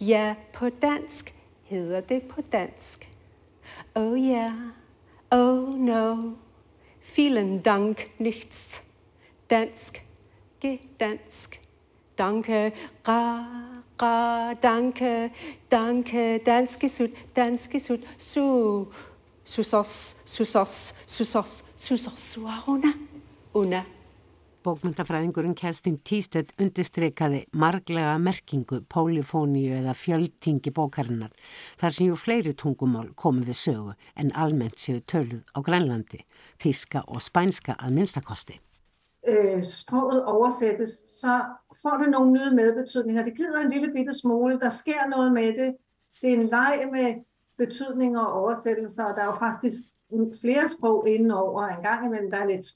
Ja, 0.00 0.34
på 0.52 0.68
dansk 0.68 1.34
hedder 1.62 2.00
det 2.00 2.22
på 2.22 2.40
dansk. 2.52 3.12
Oh 3.94 4.18
yeah, 4.18 4.52
oh 5.30 5.78
no. 5.78 6.32
Vielen 7.16 7.60
Dank, 7.60 8.10
nichts. 8.18 8.85
Dansk, 9.50 10.00
gedansk. 10.60 11.60
Danke, 12.18 12.72
ra, 13.06 13.72
ra, 14.00 14.54
danke, 14.54 15.30
danke, 15.70 16.40
danske 16.46 16.88
sud, 16.88 17.12
danske 17.36 17.80
sud, 17.80 18.06
su, 18.18 18.88
susos, 19.44 20.16
susos, 20.24 20.94
susos, 21.06 21.64
susos, 21.76 22.20
suaruna, 22.32 22.94
una. 23.54 23.84
Bókmyndafræðingurinn 24.66 25.54
Kerstin 25.54 26.00
Tístedt 26.02 26.50
undistrekaði 26.58 27.44
marglega 27.54 28.16
merkingu, 28.18 28.80
pólifóníu 28.90 29.76
eða 29.78 29.94
fjöldtingi 29.94 30.72
bókarinnar 30.74 31.30
þar 31.78 31.94
sem 31.94 32.08
jú 32.08 32.18
fleiri 32.18 32.56
tungumál 32.58 33.12
komið 33.14 33.52
við 33.52 33.60
sögu 33.62 33.94
en 34.18 34.34
almennt 34.34 34.82
séu 34.82 34.98
töluð 35.06 35.46
á 35.54 35.62
Grænlandi, 35.62 36.24
þíska 36.58 37.06
og 37.06 37.22
spænska 37.22 37.78
að 37.78 38.00
minnstakosti. 38.00 38.58
Øh, 39.28 39.64
sproget 39.64 40.24
oversættes, 40.24 40.90
så 41.06 41.44
får 41.82 41.96
det 41.96 42.10
nogle 42.10 42.32
nye 42.32 42.54
medbetydninger. 42.54 43.24
Det 43.24 43.36
glider 43.36 43.60
en 43.60 43.70
lille 43.70 43.92
bitte 43.92 44.14
smule. 44.14 44.60
Der 44.60 44.68
sker 44.68 45.06
noget 45.06 45.32
med 45.32 45.46
det. 45.46 45.76
Det 46.20 46.30
er 46.30 46.34
en 46.34 46.46
leg 46.46 46.88
med 46.92 47.14
betydninger 47.58 48.20
og 48.20 48.42
oversættelser, 48.42 49.04
og 49.04 49.16
der 49.16 49.22
er 49.22 49.26
jo 49.26 49.32
faktisk 49.32 49.82
flere 50.40 50.68
sprog 50.68 51.08
indenover. 51.08 51.68
En 51.68 51.82
gang 51.82 52.06
imellem 52.06 52.30
der 52.30 52.38
er 52.38 52.46
lidt 52.46 52.66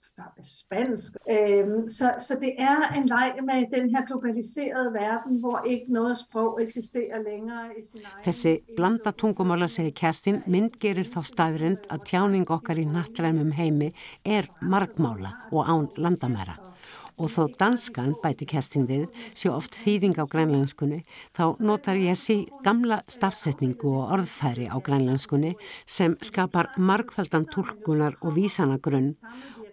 spansk. 0.42 1.16
Øhm, 1.30 1.88
så, 1.88 2.14
så 2.18 2.36
det 2.40 2.52
er 2.58 2.94
en 2.96 3.06
leg 3.06 3.38
med 3.44 3.66
den 3.80 3.90
her 3.90 4.04
globaliserede 4.06 4.92
verden, 4.92 5.36
hvor 5.40 5.62
ikke 5.66 5.92
noget 5.92 6.18
sprog 6.18 6.62
eksisterer 6.62 7.22
længere 7.22 7.78
i 7.78 7.82
sin 7.82 8.00
egen... 8.04 8.24
Þessi 8.24 8.56
blanda 8.76 9.10
tungumála, 9.10 9.66
segir 9.66 9.94
Kerstin, 9.96 10.42
myndgerir 10.46 11.08
þá 11.10 11.22
staðrind 11.26 11.86
að 11.90 12.04
tjáning 12.10 12.50
okkar 12.50 12.80
í 12.80 12.88
nattræmum 12.88 13.54
heimi 13.54 13.92
er 14.24 14.50
margmála 14.62 15.36
og 15.52 15.70
án 15.70 15.88
landamæra. 15.96 16.69
Og 17.20 17.28
þó 17.28 17.50
danskan, 17.60 18.14
bæti 18.22 18.46
Kerstin 18.48 18.86
við, 18.88 19.06
sé 19.36 19.50
oft 19.52 19.76
þýðing 19.76 20.16
á 20.16 20.24
grænlenskunni, 20.24 21.02
þá 21.36 21.60
notar 21.60 22.00
ég 22.00 22.16
sí 22.16 22.38
gamla 22.64 23.02
stafsetningu 23.12 23.92
og 23.92 24.14
orðfæri 24.16 24.70
á 24.72 24.76
grænlenskunni 24.80 25.52
sem 25.84 26.16
skapar 26.24 26.72
margfaldan 26.80 27.44
tólkunar 27.52 28.16
og 28.24 28.38
vísanagrunn 28.38 29.12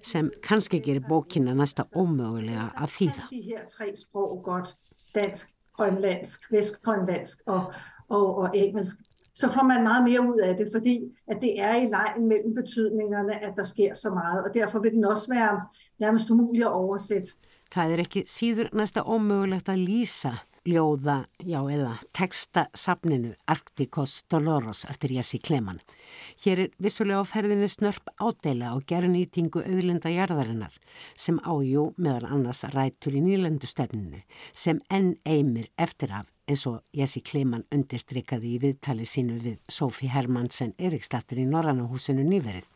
sem 0.03 0.29
kannski 0.43 0.81
gerir 0.83 1.05
bókina 1.07 1.55
næsta 1.55 1.88
ómögulega 1.95 2.69
að 2.75 2.93
þýða. 2.97 3.29
De 3.31 3.41
her 3.47 3.63
tre 3.71 3.89
sprog 3.95 4.41
godt, 4.43 4.75
dansk, 5.15 5.55
grønlandsk, 5.77 6.49
vestgrønlandsk 6.51 7.47
og, 7.47 7.73
og, 8.10 8.27
og 8.43 8.57
engelsk, 8.57 9.03
så 9.39 9.47
får 9.54 9.63
man 9.63 9.84
meget 9.84 10.04
mere 10.04 10.21
ud 10.21 10.39
af 10.47 10.58
det, 10.58 10.67
fordi 10.76 10.95
at 11.28 11.38
det 11.41 11.62
er 11.62 11.76
i 11.76 11.89
lejen 11.95 12.28
mellem 12.28 12.54
betydningerne, 12.56 13.34
at 13.45 13.54
der 13.56 13.63
sker 13.63 13.93
så 13.93 14.10
meget, 14.10 14.43
og 14.45 14.50
derfor 14.54 14.80
vil 14.80 14.91
den 14.91 15.06
også 15.06 15.28
være 15.34 15.62
nærmest 16.00 16.30
umulig 16.32 16.62
at 16.62 16.73
oversætte. 16.73 17.32
Það 17.76 17.93
er 17.93 18.00
ekki 18.00 18.21
síður 18.32 18.69
næsta 18.80 19.02
ómögulegt 19.04 19.67
að 19.67 19.82
lýsa 19.89 20.38
ljóða, 20.67 21.17
já 21.43 21.60
eða 21.71 21.97
tekstasafninu 22.15 23.34
Arktikos 23.47 24.23
Doloros 24.32 24.86
eftir 24.89 25.13
Jessi 25.17 25.39
Kleman. 25.39 25.80
Hér 26.43 26.63
er 26.65 26.71
vissulega 26.84 27.23
á 27.23 27.26
ferðinni 27.28 27.69
snörp 27.71 28.08
ádeila 28.19 28.73
og 28.76 28.88
gerðnýtingu 28.89 29.63
auðlinda 29.63 30.12
jarðarinnar 30.12 30.76
sem 31.15 31.39
ájú 31.43 31.91
meðal 31.97 32.32
annars 32.32 32.63
rætur 32.76 33.19
í 33.19 33.23
nýlendustefninu 33.28 34.23
sem 34.54 34.82
enn 34.89 35.15
eimir 35.28 35.69
eftir 35.78 36.15
af 36.21 36.32
eins 36.47 36.63
og 36.69 36.81
Jessi 36.95 37.21
Kleman 37.25 37.65
undirstrykkaði 37.75 38.53
í 38.55 38.60
viðtali 38.63 39.05
sínu 39.07 39.38
við 39.43 39.57
Sófi 39.71 40.07
Hermansen 40.12 40.73
Eriksdættir 40.79 41.41
í 41.43 41.47
Norrannahúsinu 41.49 42.23
nýverið. 42.27 42.67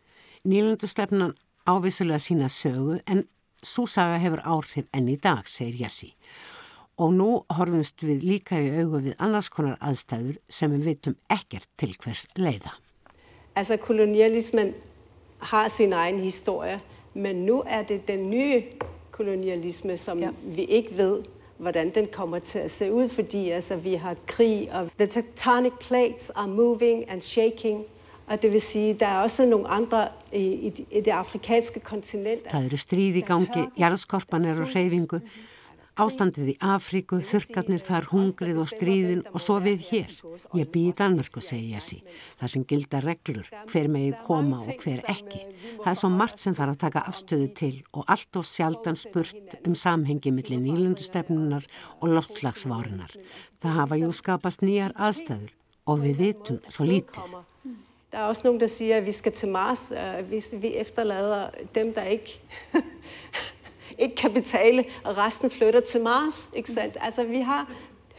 Nýlendustefnan 0.44 1.36
ávissulega 1.70 2.20
sína 2.20 2.50
sögu 2.50 3.00
en 3.08 3.26
svo 3.64 3.86
saga 3.88 4.20
hefur 4.22 4.42
áhrif 4.44 4.90
enn 4.94 5.10
í 5.10 5.18
dag, 5.22 5.48
segir 5.48 5.86
Jessi. 5.86 6.12
Og 7.02 7.14
nú 7.16 7.30
horfumst 7.50 8.04
við 8.04 8.26
líka 8.28 8.60
í 8.60 8.70
augu 8.82 9.02
við 9.08 9.16
annars 9.18 9.50
konar 9.50 9.78
aðstæður 9.80 10.40
sem 10.50 10.74
við 10.76 10.88
vitum 10.90 11.18
ekkert 11.32 11.70
til 11.78 11.94
hvers 11.96 12.28
leiða. 12.38 12.76
Altså 13.56 13.78
kolonialismen 13.78 14.74
har 15.52 15.70
sin 15.70 15.94
egen 15.94 16.20
historie, 16.20 16.80
men 17.14 17.46
nu 17.46 17.62
er 17.66 17.84
det 17.88 18.04
den 18.08 18.30
nye 18.30 18.64
kolonialisme, 19.12 19.98
som 19.98 20.22
ja. 20.22 20.32
vi 20.44 20.66
ikke 20.66 20.98
ved, 20.98 21.24
hvordan 21.62 21.90
den 21.96 22.08
kommer 22.12 22.40
til 22.40 22.60
at 22.60 22.72
se 22.72 22.92
ud, 22.92 23.10
fordi 23.10 23.50
altså, 23.50 23.76
vi 23.76 23.94
har 23.94 24.16
krig, 24.28 24.70
og 24.74 24.90
the 24.98 25.08
tectonic 25.08 25.74
plates 25.80 26.30
are 26.36 26.48
moving 26.48 27.10
and 27.10 27.22
shaking, 27.22 27.84
og 28.28 28.42
det 28.42 28.52
vil 28.54 28.62
sige, 28.62 28.94
der 28.94 29.08
er 29.08 29.20
også 29.20 29.46
nogle 29.46 29.68
andre 29.68 30.08
i, 30.34 30.44
i, 30.44 30.86
i 30.92 31.02
det 31.02 31.12
afrikanske 31.12 31.80
kontinent. 31.80 32.48
Það 32.48 32.66
eru 32.66 32.78
stríð 32.78 33.18
í 33.20 33.24
gangi, 33.28 33.66
jarðskorpan 33.80 34.46
er 34.46 34.62
á 34.64 34.66
hreyfingu, 34.72 35.20
Ástandið 36.00 36.54
í 36.54 36.56
Afríku, 36.64 37.18
þurkarnir 37.20 37.82
þar, 37.84 38.06
hungrið 38.14 38.60
og 38.64 38.70
stríðin 38.72 39.24
og 39.28 39.42
svo 39.44 39.58
við 39.60 39.82
hér. 39.90 40.14
Ég 40.56 40.70
bý 40.72 40.86
í 40.88 40.94
Danmarku, 40.96 41.44
segi 41.44 41.82
sí. 41.84 41.98
Það 42.40 42.54
sem 42.54 42.64
gilda 42.70 43.02
reglur, 43.04 43.50
hver 43.68 43.90
megi 43.92 44.14
koma 44.24 44.62
og 44.64 44.80
hver 44.80 45.04
ekki. 45.12 45.44
Það 45.82 45.92
er 45.92 46.00
svo 46.00 46.12
margt 46.16 46.40
sem 46.40 46.56
þarf 46.56 46.78
að 46.78 46.82
taka 46.86 47.04
afstöðu 47.12 47.50
til 47.60 47.74
og 47.92 48.08
allt 48.08 48.40
og 48.40 48.48
sjaldan 48.48 48.96
spurt 48.96 49.58
um 49.68 49.76
samhengi 49.76 50.32
millir 50.32 50.64
nýlundustefnunar 50.64 51.68
og 52.00 52.16
loftslagsvárunar. 52.16 53.12
Það 53.60 53.80
hafa 53.82 54.00
jú 54.00 54.16
skapast 54.16 54.64
nýjar 54.64 54.96
aðstæður 54.96 55.52
og 55.92 56.06
við 56.06 56.24
vitum 56.24 56.62
svo 56.72 56.88
lítið. 56.88 57.36
Der 58.12 58.20
er 58.20 58.28
også 58.32 58.44
nogen, 58.44 58.60
der 58.60 58.68
siger, 58.68 58.98
at 58.98 59.06
vi 59.06 59.12
skal 59.12 59.32
til 59.32 59.50
Mars, 59.50 59.92
hvis 60.28 60.50
vi 60.52 60.76
efterlader 60.76 61.52
dem, 61.76 61.94
der 61.94 62.04
ikke 62.04 62.40
ikke 64.02 64.18
kan 64.24 64.34
betale, 64.34 64.86
og 65.06 65.18
resten 65.18 65.54
flytter 65.54 65.86
til 65.86 66.04
Mars. 66.06 66.50
Ikke 66.54 66.72
sant? 66.72 66.98
Altså, 67.02 67.26
vi 67.30 67.42
har 67.46 67.70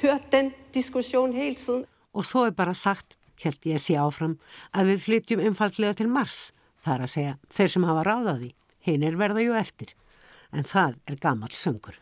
hørt 0.03 0.31
den 0.33 0.53
diskussion 0.75 1.33
hele 1.33 1.55
tiden. 1.55 1.85
Og 2.13 2.25
svo 2.25 2.47
er 2.47 2.55
bara 2.57 2.75
sagt, 2.75 3.17
held 3.43 3.67
ég 3.67 3.79
að 3.79 3.85
sé 3.87 3.97
áfram, 3.99 4.37
að 4.75 4.93
við 4.93 5.03
flytjum 5.07 5.43
einfallega 5.49 5.99
til 5.99 6.11
Mars. 6.13 6.53
Það 6.85 6.95
er 6.95 7.05
að 7.07 7.13
segja, 7.17 7.35
þeir 7.55 7.75
sem 7.75 7.89
hafa 7.89 8.07
ráðaði, 8.07 8.55
hinn 8.87 9.05
er 9.07 9.19
verða 9.19 9.45
ju 9.45 9.59
eftir. 9.59 9.95
En 10.53 10.67
það 10.69 10.99
er 11.09 11.21
gammal 11.23 11.55
söngur. 11.57 11.99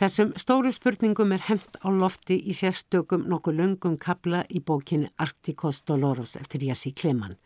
Þessum 0.00 0.30
stóru 0.40 0.70
spurningum 0.72 1.32
er 1.36 1.42
hent 1.44 1.76
á 1.84 1.88
lofti 1.92 2.38
í 2.48 2.54
sérstökum 2.56 3.26
nokkuð 3.28 3.58
löngum 3.58 3.98
kabla 4.00 4.46
í 4.48 4.62
bókinni 4.64 5.10
Arcticos 5.20 5.82
Doloros 5.84 6.38
eftir 6.40 6.64
Jassi 6.64 6.94
Kleman 6.96 7.36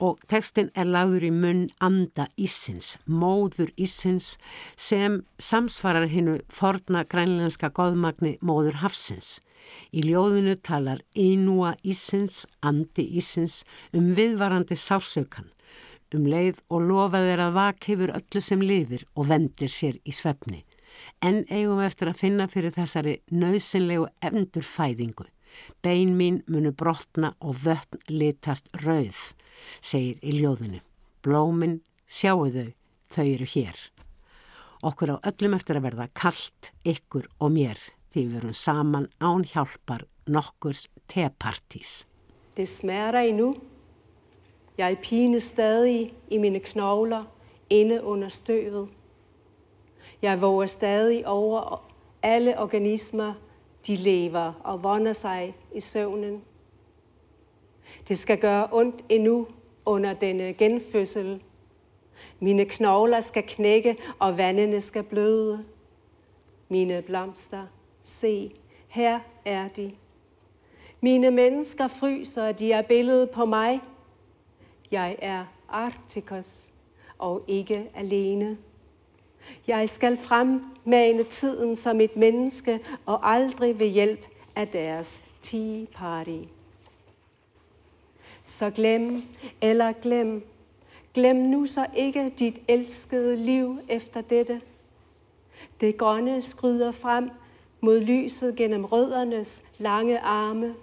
og 0.00 0.20
tekstin 0.32 0.70
er 0.74 0.88
lagður 0.88 1.26
í 1.28 1.30
munn 1.34 1.66
anda 1.84 2.26
Ísins, 2.40 2.96
móður 3.06 3.70
Ísins 3.76 4.32
sem 4.76 5.20
samsvarar 5.38 6.08
hinnu 6.08 6.38
forna 6.48 7.04
grænlenska 7.04 7.70
goðmagni 7.76 8.38
móður 8.40 8.80
Hafsins. 8.80 9.38
Í 9.92 10.02
ljóðinu 10.08 10.56
talar 10.64 11.02
Inúa 11.14 11.74
Ísins, 11.84 12.46
andi 12.64 13.04
Ísins 13.20 13.60
um 13.92 14.14
viðvarandi 14.16 14.78
sásaukan, 14.78 15.50
um 16.16 16.26
leið 16.26 16.62
og 16.72 16.86
lofa 16.88 17.20
þeir 17.26 17.44
að 17.44 17.56
vakifur 17.58 18.14
öllu 18.16 18.42
sem 18.42 18.64
lifir 18.64 19.04
og 19.14 19.28
vendir 19.30 19.70
sér 19.70 20.00
í 20.02 20.14
svefni. 20.16 20.64
En 21.22 21.44
eigum 21.52 21.80
eftir 21.84 22.10
að 22.10 22.22
finna 22.24 22.48
fyrir 22.50 22.74
þessari 22.74 23.20
nöðsynlegu 23.30 24.08
endurfæðingu. 24.26 25.28
Bein 25.82 26.16
mín 26.18 26.40
munu 26.46 26.72
brotna 26.72 27.34
og 27.40 27.62
vötn 27.64 28.02
litast 28.08 28.68
rauð, 28.84 29.18
segir 29.80 30.18
í 30.22 30.36
ljóðinu. 30.40 30.80
Blómin, 31.24 31.80
sjáu 32.08 32.48
þau, 32.50 32.68
þau 33.12 33.26
eru 33.26 33.48
hér. 33.54 33.80
Okkur 34.82 35.16
á 35.16 35.16
öllum 35.28 35.56
eftir 35.58 35.76
að 35.76 35.90
verða 35.90 36.06
kallt, 36.16 36.72
ykkur 36.88 37.28
og 37.38 37.52
mér 37.52 37.80
því 38.10 38.22
við 38.24 38.36
verum 38.38 38.54
saman 38.56 39.08
án 39.20 39.44
hjálpar 39.46 40.06
nokkurs 40.26 40.86
tepartís. 41.10 42.04
Det 42.56 42.66
smerter 42.68 43.20
endnu. 43.28 43.54
Jeg 44.78 44.98
pine 45.04 45.40
stadig 45.40 46.14
i 46.30 46.38
mine 46.38 46.60
knogler 46.60 47.28
inde 47.70 48.00
under 48.02 48.28
støvet. 48.28 48.88
Jeg 50.22 50.40
våger 50.40 50.66
stadig 50.66 51.26
over 51.28 51.82
alle 52.22 52.58
organismer 52.58 53.34
de 53.86 53.96
lever 53.96 54.52
og 54.64 54.82
vonder 54.82 55.12
sig 55.12 55.54
i 55.74 55.80
søvnen. 55.80 56.42
Det 58.08 58.18
skal 58.18 58.38
gøre 58.38 58.68
ondt 58.72 59.04
endnu 59.08 59.46
under 59.84 60.12
denne 60.14 60.52
genfødsel. 60.52 61.42
Mine 62.40 62.64
knogler 62.64 63.20
skal 63.20 63.42
knække, 63.46 63.96
og 64.18 64.38
vandene 64.38 64.80
skal 64.80 65.02
bløde. 65.02 65.64
Mine 66.68 67.02
blomster, 67.02 67.66
se, 68.02 68.52
her 68.88 69.20
er 69.44 69.68
de. 69.68 69.92
Mine 71.00 71.30
mennesker 71.30 71.88
fryser, 71.88 72.48
og 72.48 72.58
de 72.58 72.72
er 72.72 72.82
billedet 72.82 73.30
på 73.30 73.44
mig. 73.44 73.80
Jeg 74.90 75.16
er 75.22 75.44
Arktikos 75.68 76.70
og 77.18 77.42
ikke 77.48 77.90
alene. 77.94 78.58
Jeg 79.66 79.88
skal 79.88 80.16
fremmane 80.16 81.22
tiden 81.22 81.76
som 81.76 82.00
et 82.00 82.16
menneske 82.16 82.80
og 83.06 83.30
aldrig 83.32 83.78
ved 83.78 83.86
hjælp 83.86 84.26
af 84.56 84.68
deres 84.68 85.22
tea 85.42 85.84
party. 85.94 86.38
Så 88.50 88.70
glem 88.70 89.22
eller 89.60 89.92
glem. 89.92 90.46
Glem 91.14 91.36
nu 91.36 91.66
så 91.66 91.86
ikke 91.96 92.32
dit 92.38 92.54
elskede 92.68 93.36
liv 93.36 93.78
efter 93.88 94.20
dette. 94.20 94.60
Det 95.80 95.96
grønne 95.96 96.42
skryder 96.42 96.92
frem 96.92 97.30
mod 97.80 98.00
lyset 98.00 98.56
gennem 98.56 98.84
røddernes 98.84 99.62
lange 99.78 100.18
arme. 100.18 100.74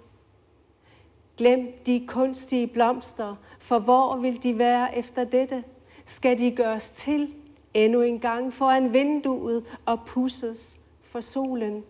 Glem 1.36 1.72
de 1.86 2.06
kunstige 2.06 2.66
blomster, 2.66 3.36
for 3.58 3.78
hvor 3.78 4.16
vil 4.16 4.42
de 4.42 4.58
være 4.58 4.98
efter 4.98 5.24
dette? 5.24 5.64
Skal 6.04 6.38
de 6.38 6.56
gøres 6.56 6.90
til 6.90 7.34
endnu 7.74 8.02
en 8.02 8.20
gang 8.20 8.52
foran 8.52 8.92
vinduet 8.92 9.64
og 9.86 10.00
pusses 10.06 10.78
for 11.02 11.20
solen. 11.20 11.84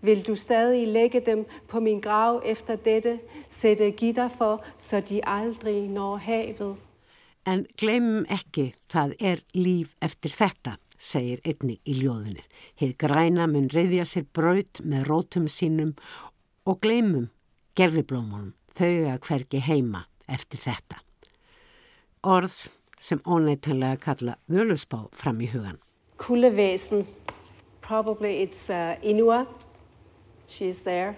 Vil 0.00 0.22
du 0.26 0.36
stadig 0.36 0.86
lægge 0.88 1.20
dem 1.20 1.44
på 1.68 1.80
min 1.80 2.00
grav 2.00 2.42
efter 2.44 2.76
dette, 2.76 3.18
sætte 3.48 3.90
gitter 3.90 4.28
for, 4.28 4.64
så 4.78 5.00
de 5.00 5.20
aldrei 5.28 5.86
når 5.86 6.16
havet? 6.16 6.76
En 7.46 7.66
gleymum 7.78 8.24
ekki, 8.30 8.72
það 8.90 9.14
er 9.20 9.42
líf 9.54 9.94
eftir 10.02 10.34
þetta, 10.34 10.76
segir 10.98 11.40
einni 11.46 11.78
í 11.86 11.94
ljóðinu. 12.00 12.42
Heið 12.80 12.96
græna 12.98 13.46
mun 13.46 13.68
reyðja 13.70 14.04
sér 14.04 14.26
braut 14.34 14.82
með 14.82 15.06
rótum 15.06 15.46
sínum 15.46 15.94
og 16.66 16.80
gleymum 16.82 17.28
gerfiblómunum, 17.76 18.54
þau 18.74 19.12
að 19.12 19.20
hvergi 19.28 19.60
heima 19.62 20.06
eftir 20.26 20.62
þetta. 20.64 20.98
Orð 22.26 22.56
sem 22.98 23.20
óneitanlega 23.22 24.00
kalla 24.02 24.36
völusbá 24.50 25.04
fram 25.14 25.40
í 25.44 25.50
hugan. 25.52 25.78
Kuldevæsen, 26.16 27.06
probably 27.80 28.42
it's 28.42 28.70
uh, 28.70 28.96
Inua. 29.02 29.44
She's 30.48 30.82
there 30.82 31.14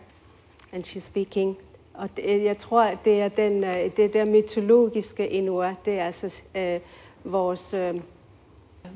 and 0.73 0.85
she's 0.85 1.05
speaking. 1.05 1.57
Og 1.95 2.09
det, 2.17 2.45
jeg 2.45 2.59
tror, 2.59 2.95
det 3.05 3.21
er 3.21 3.29
den, 3.29 3.65
uh, 3.65 3.97
det 3.97 4.13
der 4.13 4.25
mytologiske 4.25 5.29
Inua, 5.29 5.75
det 5.85 5.99
er 5.99 6.07
altså 6.07 6.43
uh, 6.55 7.33
vores, 7.33 7.75
uh, 7.75 8.01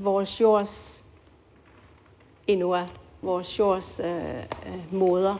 vores 0.04 0.40
jords 0.40 1.04
Inua, 2.46 2.86
vores 3.22 3.58
jords 3.58 4.00
uh, 4.00 4.74
uh, 4.74 4.94
moder. 4.94 5.36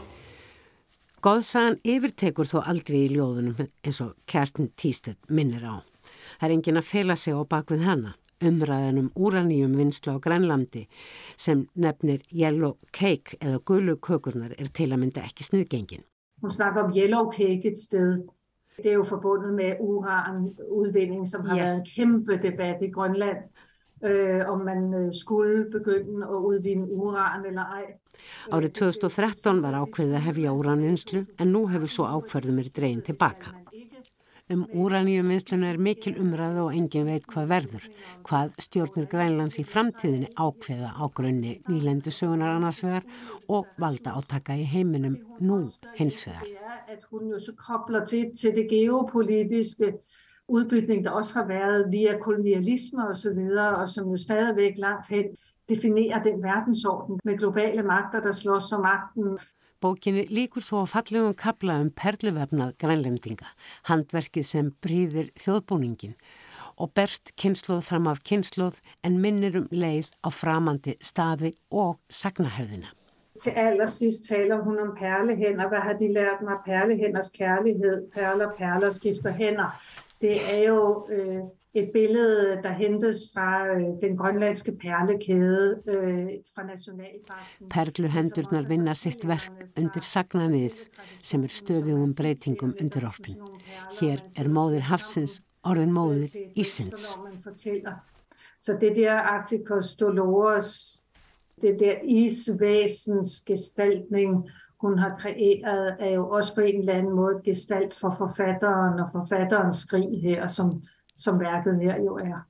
Góðsagan 1.22 1.76
yfirtekur 1.86 2.48
þó 2.50 2.64
aldrei 2.66 3.04
í 3.04 3.10
ljóðunum 3.14 3.60
eins 3.62 4.00
og 4.02 4.16
Kerstin 4.26 4.72
Tístedt 4.74 5.30
minnir 5.30 5.62
á. 5.62 5.78
Það 6.40 6.48
er 6.48 6.54
engin 6.56 6.80
að 6.80 6.88
fela 6.88 7.14
sig 7.14 7.36
á 7.38 7.46
bakvið 7.46 7.84
hana. 7.86 8.14
Umræðanum 8.42 9.10
úraníum 9.14 9.76
vinslu 9.78 10.16
á 10.16 10.18
Grænlandi 10.22 10.86
sem 11.36 11.66
nefnir 11.74 12.22
yellow 12.30 12.76
cake 12.92 13.38
eða 13.40 13.62
gullu 13.64 13.96
kökurnar 13.96 14.54
er 14.58 14.70
til 14.74 14.90
að 14.92 15.02
mynda 15.04 15.24
ekki 15.26 15.46
sniðgengin. 15.46 16.04
Hun 16.42 16.50
snakker 16.50 16.84
om 16.84 16.94
yellow 16.96 17.30
cake 17.30 17.68
et 17.68 17.78
sted. 17.78 18.24
Det 18.76 18.90
er 18.90 18.98
jo 18.98 19.04
forbundet 19.04 19.54
med 19.54 19.80
uranudvinding, 19.80 21.26
som 21.28 21.44
har 21.46 21.56
ja. 21.56 21.64
været 21.64 21.76
en 21.76 21.86
kæmpe 21.86 22.38
debat 22.42 22.82
i 22.82 22.90
Grønland, 22.90 23.44
øh, 24.04 24.48
om 24.48 24.64
man 24.64 24.94
øh, 24.94 25.14
skulle 25.14 25.70
begynde 25.70 26.26
at 26.26 26.38
udvinde 26.48 26.90
uran 26.90 27.46
eller 27.46 27.62
ej. 27.62 27.86
Árið 28.52 28.72
2013 28.78 29.62
var 29.62 29.76
ákveðið 29.82 30.16
að 30.18 30.26
hefja 30.26 30.54
úraninslu 30.56 31.24
en 31.40 31.52
nú 31.54 31.66
hefur 31.70 31.90
svo 31.90 32.08
ákverðum 32.10 32.58
er 32.62 32.70
dregin 32.74 33.04
tilbaka. 33.06 33.54
Um 34.50 34.66
úraníum 34.74 35.28
vinsluna 35.30 35.68
er 35.70 35.78
mikil 35.78 36.16
umræða 36.18 36.64
og 36.64 36.74
engin 36.74 37.06
veit 37.06 37.26
hvað 37.30 37.46
verður, 37.52 37.84
hvað 38.26 38.56
stjórnir 38.64 39.06
Grænlands 39.12 39.58
í 39.60 39.64
framtíðinni 39.64 40.32
ákveða 40.34 40.90
á 40.98 41.04
grunni 41.14 41.52
nýlendu 41.68 42.10
sögunar 42.10 42.56
annarsvegar 42.56 43.06
og 43.48 43.70
valda 43.78 44.16
átaka 44.18 44.56
í 44.58 44.66
heiminum 44.66 45.16
nú 45.40 45.60
hinsvegar. 45.94 46.42
Hun 47.10 47.30
jo 47.30 47.38
så 47.38 47.54
kobler 47.56 48.04
til, 48.04 48.34
til 48.34 48.54
det 48.54 48.66
geopolitiske 48.68 49.92
udbytning, 50.48 51.04
der 51.04 51.10
også 51.10 51.34
har 51.38 51.46
været 51.46 51.90
via 51.90 52.18
kolonialisme 52.18 53.08
og 53.08 53.16
så 53.16 53.32
videre, 53.34 53.76
og 53.76 53.88
som 53.88 54.10
jo 54.10 54.16
stadigvæk 54.16 54.78
langt 54.78 55.08
hen 55.08 55.36
definerer 55.68 56.22
den 56.22 56.42
verdensorden 56.42 57.20
med 57.24 57.38
globale 57.38 57.82
magter, 57.82 58.20
der 58.20 58.32
slås 58.32 58.72
om 58.72 58.80
magten 58.80 59.38
Bókinni 59.82 60.28
líkur 60.30 60.62
svo 60.62 60.84
á 60.84 60.86
fallegum 60.86 61.34
kabla 61.34 61.80
um 61.82 61.90
perluvefnað 61.90 62.76
grænlendinga, 62.78 63.48
handverkið 63.90 64.46
sem 64.46 64.70
brýðir 64.84 65.32
þjóðbúningin 65.42 66.14
og 66.78 66.92
berst 66.94 67.32
kynsloð 67.40 67.82
fram 67.88 68.06
af 68.10 68.22
kynsloð 68.28 68.78
en 69.02 69.18
minnir 69.24 69.58
um 69.58 69.68
leið 69.70 70.10
á 70.22 70.28
framandi 70.30 70.94
staði 71.02 71.52
og 71.70 71.98
sagnahefðina. 72.08 72.92
Til 73.42 73.56
allersidst 73.56 74.28
taler 74.28 74.62
hun 74.62 74.78
om 74.78 74.92
perlehænder. 74.98 75.68
Hvad 75.68 75.80
har 75.80 75.96
de 75.98 76.12
lært 76.12 76.42
mig? 76.42 76.56
Perlehænders 76.64 77.30
kærlighed. 77.30 78.10
Perler, 78.14 78.52
perler 78.56 78.90
skifter 78.90 79.30
hænder. 79.30 79.82
Det 80.20 80.36
er 80.54 80.68
jo 80.68 81.06
øh, 81.10 81.42
et 81.74 81.90
billede, 81.92 82.60
der 82.62 82.72
hentes 82.72 83.16
fra 83.34 83.66
øh, 83.66 83.86
den 84.02 84.16
grønlandske 84.16 84.72
perlekæde 84.72 85.82
øh, 85.88 86.28
fra 86.54 86.62
Nationalparken. 86.62 87.68
Perluhendurnar 87.70 88.68
vinna 88.68 88.94
sitt 88.94 89.28
verk 89.28 89.50
undir 89.76 90.04
sagnanið 90.04 90.76
sem 91.22 91.44
er 91.44 91.52
stöðugum 91.52 92.12
breytingum 92.16 92.74
undir 92.80 93.06
orpin. 93.08 93.38
Hér 94.00 94.20
er 94.36 94.48
móðir 94.48 94.84
hafsins 94.90 95.40
orðin 95.64 95.94
móðir 95.96 96.36
ísins. 96.56 97.16
Så 98.60 98.76
det 98.80 98.96
der 98.96 99.16
Arcticus 99.18 99.96
Dolores 99.96 101.02
det 101.62 101.80
der 101.80 101.94
isvæsens 102.04 103.40
gestaltning, 103.40 104.50
hun 104.80 104.98
har 104.98 105.16
kreeret, 105.18 105.96
er 105.98 106.10
jo 106.10 106.28
også 106.28 106.54
på 106.54 106.60
en 106.60 106.78
eller 106.78 106.94
anden 106.94 107.14
måde 107.14 107.36
et 107.36 107.42
gestalt 107.42 107.94
for 107.94 108.14
forfatteren 108.18 109.00
og 109.00 109.08
forfatterens 109.12 109.76
skrig 109.76 110.22
her, 110.22 110.46
som, 110.46 110.82
som 111.16 111.40
værket 111.40 111.80
her 111.82 112.00
jo 112.04 112.18
er. 112.22 112.42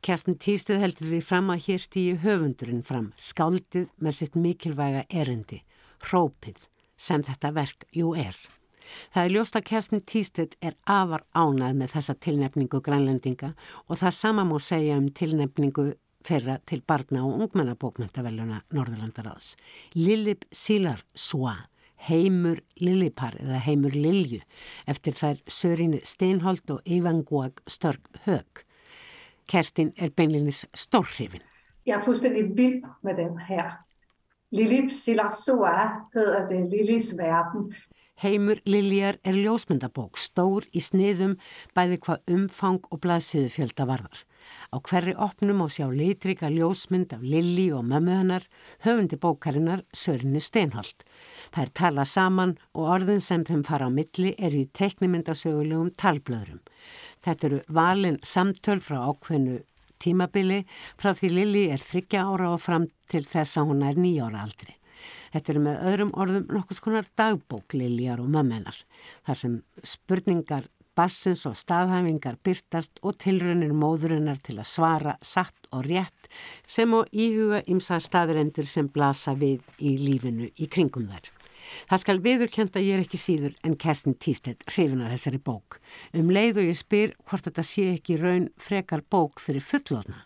Kjartan 0.00 0.38
Týrsted 0.40 0.80
heldur 0.80 1.10
því 1.10 1.20
fram 1.24 1.50
að 1.52 1.66
hér 1.66 1.82
stýju 1.84 2.20
höfundurinn 2.22 2.84
fram, 2.86 3.10
skáldið 3.20 3.90
með 4.00 4.16
sitt 4.16 4.38
mikilvæga 4.38 5.04
erendi, 5.12 5.60
hrópið, 6.06 6.62
sem 6.96 7.24
þetta 7.26 7.52
verk 7.52 7.84
jú 7.92 8.14
er. 8.16 8.38
Það 9.12 9.24
er 9.24 9.34
ljóst 9.34 9.56
að 9.58 9.66
Kerstin 9.68 10.04
Týstedt 10.08 10.56
er 10.64 10.76
afar 10.88 11.26
ánað 11.36 11.76
með 11.78 11.92
þessa 11.94 12.16
tilnefningu 12.26 12.80
grænlendinga 12.84 13.52
og 13.86 14.00
það 14.00 14.16
sama 14.16 14.46
má 14.48 14.56
segja 14.62 14.96
um 14.98 15.10
tilnefningu 15.14 15.92
þeirra 16.26 16.58
til 16.68 16.82
barna 16.86 17.22
og 17.26 17.44
ungmennabókmyndaveluna 17.46 18.62
Norðurlandaráðs. 18.76 19.54
Lillip 19.96 20.44
Sílar 20.52 21.04
Sua, 21.14 21.54
heimur 22.08 22.60
Lillipar 22.80 23.36
eða 23.40 23.60
heimur 23.64 23.94
Lilju 23.96 24.40
eftir 24.90 25.16
þær 25.18 25.42
Sörinni 25.50 26.00
Steinholt 26.04 26.70
og 26.72 26.80
Ivanguag 26.84 27.60
Störg 27.68 28.08
Hög. 28.24 28.64
Kerstin 29.50 29.92
er 29.98 30.12
beinlinis 30.14 30.64
stórhrifin. 30.74 31.42
Jeg 31.86 31.96
er 31.96 32.04
fuldstændig 32.04 32.56
vild 32.56 32.84
med 33.02 33.16
den 33.16 33.38
her. 33.48 33.80
Lillip 34.50 34.90
Sílar 34.90 35.30
Sua 35.30 36.06
hedder 36.14 36.48
det 36.48 36.70
Lillis 36.70 37.14
verden. 37.18 37.74
Heimur 38.20 38.58
Liljar 38.66 39.16
er 39.24 39.32
ljósmyndabók, 39.32 40.18
stór 40.20 40.66
í 40.76 40.82
sniðum 40.84 41.38
bæði 41.74 41.96
hvað 42.04 42.34
umfang 42.34 42.82
og 42.90 43.00
blaðsöðu 43.00 43.48
fjölda 43.54 43.86
varðar. 43.88 44.24
Á 44.74 44.76
hverri 44.80 45.14
opnum 45.16 45.62
á 45.64 45.66
sjá 45.70 45.86
litrika 45.90 46.50
ljósmynd 46.50 47.14
af 47.16 47.22
Lilli 47.22 47.68
og 47.74 47.84
mömmu 47.90 48.16
hennar, 48.20 48.44
höfundi 48.84 49.18
bókarinnar 49.20 49.84
Sörinni 49.92 50.40
Steinholt. 50.40 51.04
Það 51.52 51.62
er 51.64 51.72
tala 51.80 52.04
saman 52.04 52.56
og 52.74 52.92
orðin 52.96 53.24
sem 53.24 53.44
þeim 53.44 53.64
fara 53.66 53.88
á 53.88 53.90
milli 53.90 54.34
eru 54.38 54.64
í 54.64 54.70
teiknimyndasögulegum 54.76 55.94
talblöðrum. 56.00 56.60
Þetta 57.24 57.50
eru 57.50 57.62
valin 57.68 58.20
samtöl 58.22 58.80
frá 58.84 59.00
ákveðnu 59.10 59.60
tímabili 60.00 60.64
frá 61.00 61.12
því 61.14 61.32
Lilli 61.34 61.64
er 61.74 61.82
þryggja 61.84 62.26
ára 62.26 62.54
og 62.54 62.62
fram 62.64 62.88
til 63.10 63.24
þess 63.26 63.60
að 63.60 63.72
hún 63.72 63.86
er 63.86 64.00
nýjára 64.00 64.44
aldri. 64.46 64.76
Þetta 65.32 65.52
eru 65.52 65.62
með 65.64 65.86
öðrum 65.90 66.12
orðum 66.22 66.50
nokkus 66.56 66.82
konar 66.82 67.08
dagbók 67.18 67.76
Liljar 67.76 68.20
og 68.22 68.30
mömmennar. 68.32 68.76
Þar 69.26 69.40
sem 69.42 69.56
spurningar 69.86 70.68
bassins 70.98 71.46
og 71.48 71.56
staðhæfingar 71.58 72.38
byrtast 72.44 73.00
og 73.02 73.18
tilrönir 73.22 73.72
móðurinnar 73.76 74.40
til 74.44 74.58
að 74.58 74.70
svara 74.70 75.16
satt 75.22 75.68
og 75.72 75.86
rétt 75.86 76.30
sem 76.68 76.92
og 76.96 77.10
íhuga 77.12 77.62
ymsa 77.70 78.00
staðrendur 78.02 78.68
sem 78.68 78.88
blasa 78.90 79.34
við 79.38 79.62
í 79.78 79.96
lífinu 80.00 80.50
í 80.56 80.68
kringum 80.70 81.08
þær. 81.10 81.30
Það 81.90 82.02
skal 82.02 82.18
viðurkjent 82.24 82.78
að 82.78 82.86
ég 82.86 82.96
er 82.96 83.04
ekki 83.04 83.20
síður 83.20 83.54
en 83.66 83.76
Kerstin 83.78 84.16
Tístedt 84.18 84.64
hrifinar 84.72 85.12
þessari 85.12 85.40
bók. 85.44 85.78
Um 86.16 86.32
leið 86.32 86.62
og 86.62 86.70
ég 86.70 86.78
spyr 86.78 87.14
hvort 87.28 87.46
þetta 87.46 87.66
sé 87.66 87.86
ekki 87.94 88.18
raun 88.20 88.48
frekar 88.58 89.04
bók 89.06 89.42
fyrir 89.42 89.64
fullóðna. 89.64 90.24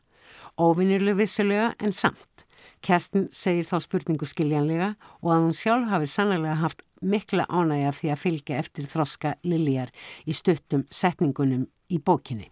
Óvinnileg 0.61 1.19
vissulega 1.19 1.73
en 1.83 1.93
samt. 1.93 2.44
Kerstin 2.85 3.29
segir 3.33 3.65
þá 3.65 3.79
spurningu 3.81 4.27
skiljanlega 4.29 4.91
og 5.23 5.31
að 5.33 5.45
hún 5.47 5.57
sjálf 5.57 5.89
hafi 5.89 6.09
sannlega 6.11 6.57
haft 6.61 6.85
mikla 7.01 7.47
ánægja 7.49 7.93
því 7.97 8.11
að 8.13 8.23
fylgja 8.23 8.59
eftir 8.61 8.89
þroska 8.89 9.35
Liljar 9.45 9.93
í 10.29 10.37
stuttum 10.37 10.85
setningunum 10.93 11.65
í 11.89 12.01
bókinni. 12.01 12.51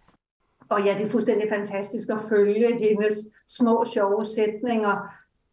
Og 0.73 0.87
ja, 0.87 0.95
det 0.97 1.05
er 1.05 1.11
fuldstændig 1.11 1.49
fantastisk 1.51 2.09
at 2.09 2.25
følge 2.29 2.73
hendes 2.79 3.27
små, 3.47 3.83
sjove 3.85 4.25
sætninger 4.25 5.03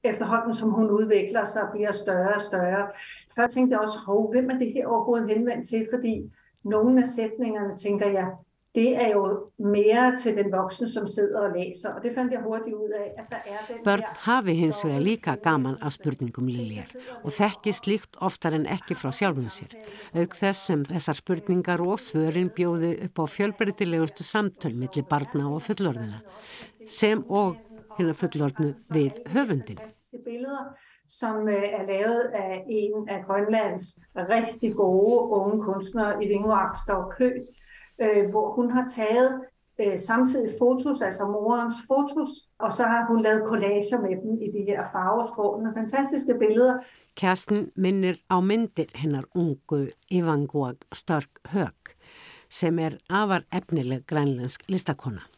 efterhånden, 0.05 0.55
som 0.55 0.71
hun 0.71 0.91
udvikler 0.91 1.45
sig 1.45 1.63
og 1.63 1.73
bliver 1.73 1.93
større 1.93 2.35
og 2.35 2.41
større. 2.41 2.89
Før 3.35 3.47
tænkte 3.47 3.75
jeg 3.75 3.81
også, 3.81 3.99
hov, 4.07 4.31
hvem 4.31 4.51
er 4.51 4.59
det 4.59 4.73
her 4.73 4.87
overhovedet 4.87 5.29
henvendt 5.29 5.69
til? 5.69 5.89
Fordi 5.93 6.31
nogle 6.65 7.01
af 7.01 7.07
sætningerne 7.07 7.77
tænker 7.77 8.11
jeg, 8.11 8.29
det 8.75 8.91
er 9.03 9.09
jo 9.13 9.23
mere 9.59 10.17
til 10.17 10.37
den 10.37 10.53
voksne 10.53 10.87
som 10.89 11.07
sidder 11.07 11.41
og 11.41 11.57
læser 11.57 11.95
og 11.95 12.03
det 12.03 12.13
fann 12.15 12.33
ég 12.33 12.43
hurtigt 12.43 12.77
ud 12.77 12.91
af 12.95 13.09
að 13.19 13.25
það 13.31 13.41
er 13.47 13.63
den 13.69 13.79
Börn 13.85 14.03
hafi 14.17 14.53
hins 14.53 14.85
vegar 14.85 15.01
líka 15.01 15.35
gaman 15.35 15.79
af 15.83 15.93
spurningum 15.93 16.47
Liljar 16.47 16.93
og 17.25 17.33
þekki 17.33 17.73
slíkt 17.73 18.21
oftar 18.21 18.55
en 18.55 18.67
ekki 18.67 18.95
frá 18.95 19.11
sjálfum 19.11 19.51
sér. 19.51 19.75
Auk 20.15 20.37
þess 20.39 20.67
sem 20.67 20.85
þessar 20.85 21.19
spurningar 21.19 21.83
og 21.83 21.99
svörin 21.99 22.51
bjóði 22.55 22.93
upp 23.05 23.19
á 23.19 23.25
fjölbreytilegustu 23.37 24.23
samtöl 24.23 24.77
millir 24.79 25.05
barna 25.11 25.51
og 25.51 25.63
fullorðina 25.67 26.23
sem 26.87 27.25
og 27.29 27.57
hérna 27.99 28.15
fullorðnu 28.15 28.75
við 28.95 29.19
höfundin 29.35 29.83
som 31.11 31.49
øh, 31.49 31.67
er 31.79 31.87
lavet 31.91 32.31
af 32.35 32.65
en 32.69 33.09
af 33.09 33.25
Grønlands 33.27 33.99
rigtig 34.15 34.75
gode 34.75 35.19
unge 35.39 35.63
kunstnere 35.65 36.23
i 36.25 36.29
Vingemark 36.29 36.77
Stork 36.85 37.19
Høgh 37.19 37.43
øh, 38.01 38.31
hvor 38.31 38.53
hun 38.57 38.71
har 38.71 38.85
taget 38.89 39.41
øh, 39.81 39.99
samtidig 39.99 40.51
fotos, 40.59 41.03
altså 41.03 41.25
morens 41.25 41.75
fotos, 41.89 42.31
og 42.59 42.73
så 42.73 42.85
har 42.85 43.07
hun 43.09 43.23
lavet 43.23 43.43
collager 43.49 44.01
med 44.01 44.11
dem 44.23 44.43
i 44.43 44.49
de 44.57 44.63
her 44.71 44.83
farvespråkene. 44.93 45.75
Fantastiske 45.75 46.35
billeder. 46.35 46.79
Kæresten 47.17 47.71
minder 47.77 48.15
á 48.31 48.41
myndir 48.41 48.91
hennar 48.95 49.25
ungu 49.35 49.87
Ivanguag 50.11 50.77
Stark 50.93 51.31
Høg, 51.47 51.79
sem 52.51 52.79
er 52.79 52.91
afar 53.11 53.43
efnileg 53.53 54.07
grænlandsk 54.07 54.61
listakona 54.69 55.30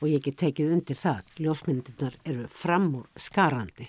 og 0.00 0.08
ég 0.10 0.24
get 0.24 0.40
tekið 0.40 0.74
undir 0.76 0.98
það. 0.98 1.22
Ljósmyndirnar 1.40 2.18
eru 2.24 2.46
fram 2.50 2.90
úr 3.00 3.08
skarandi. 3.16 3.88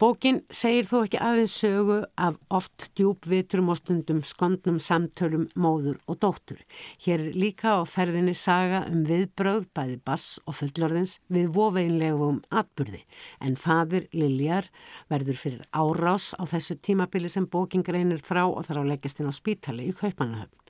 Bókin 0.00 0.40
segir 0.50 0.86
þó 0.88 1.02
ekki 1.02 1.18
aðeins 1.20 1.54
sögu 1.60 1.98
af 2.16 2.38
oft 2.50 2.88
djúbvitrum 2.96 3.68
og 3.72 3.78
stundum 3.78 4.22
skondnum 4.26 4.78
samtölum 4.82 5.44
móður 5.54 5.98
og 6.08 6.18
dóttur. 6.24 6.62
Hér 7.04 7.26
er 7.28 7.36
líka 7.38 7.76
á 7.76 7.82
ferðinni 7.86 8.34
saga 8.38 8.82
um 8.88 9.04
viðbröð 9.08 9.68
bæði 9.76 9.98
bass 10.06 10.40
og 10.46 10.56
fullorðins 10.62 11.18
við 11.32 11.52
vofeinlegum 11.56 12.40
atbyrði 12.50 13.04
en 13.44 13.60
fadir 13.60 14.08
Liljar 14.16 14.70
verður 15.12 15.38
fyrir 15.44 15.68
árás 15.70 16.32
á 16.40 16.42
þessu 16.48 16.78
tímabili 16.80 17.30
sem 17.32 17.46
bókin 17.46 17.84
greinir 17.86 18.24
frá 18.24 18.46
og 18.46 18.64
þarf 18.66 18.86
að 18.86 18.92
leggjast 18.94 19.22
inn 19.22 19.30
á 19.30 19.34
spítali 19.36 19.90
í 19.90 19.96
Kaupanahöfn. 19.96 20.61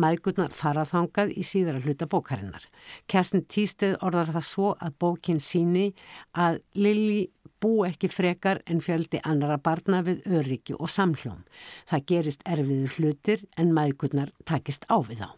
Maðgurnar 0.00 0.54
faraþangað 0.54 1.34
í 1.38 1.44
síðara 1.46 1.82
hluta 1.84 2.08
bókarinnar. 2.10 2.66
Kjastin 3.10 3.46
Týsteð 3.46 3.96
orðar 4.02 4.34
það 4.34 4.46
svo 4.48 4.74
að 4.80 4.98
bókin 5.04 5.40
síni 5.40 5.92
að 6.32 6.60
Lili 6.74 7.30
bú 7.64 7.84
ekki 7.88 8.10
frekar 8.12 8.60
en 8.68 8.82
fjöldi 8.84 9.20
annara 9.24 9.56
barna 9.62 10.02
við 10.04 10.26
öryggi 10.28 10.76
og 10.76 10.90
samhljóm. 10.90 11.44
Það 11.88 12.06
gerist 12.10 12.44
erfiður 12.44 12.98
hlutir 12.98 13.44
en 13.56 13.72
maðgurnar 13.76 14.34
takist 14.48 14.84
á 14.90 15.00
við 15.00 15.24
þá. 15.24 15.30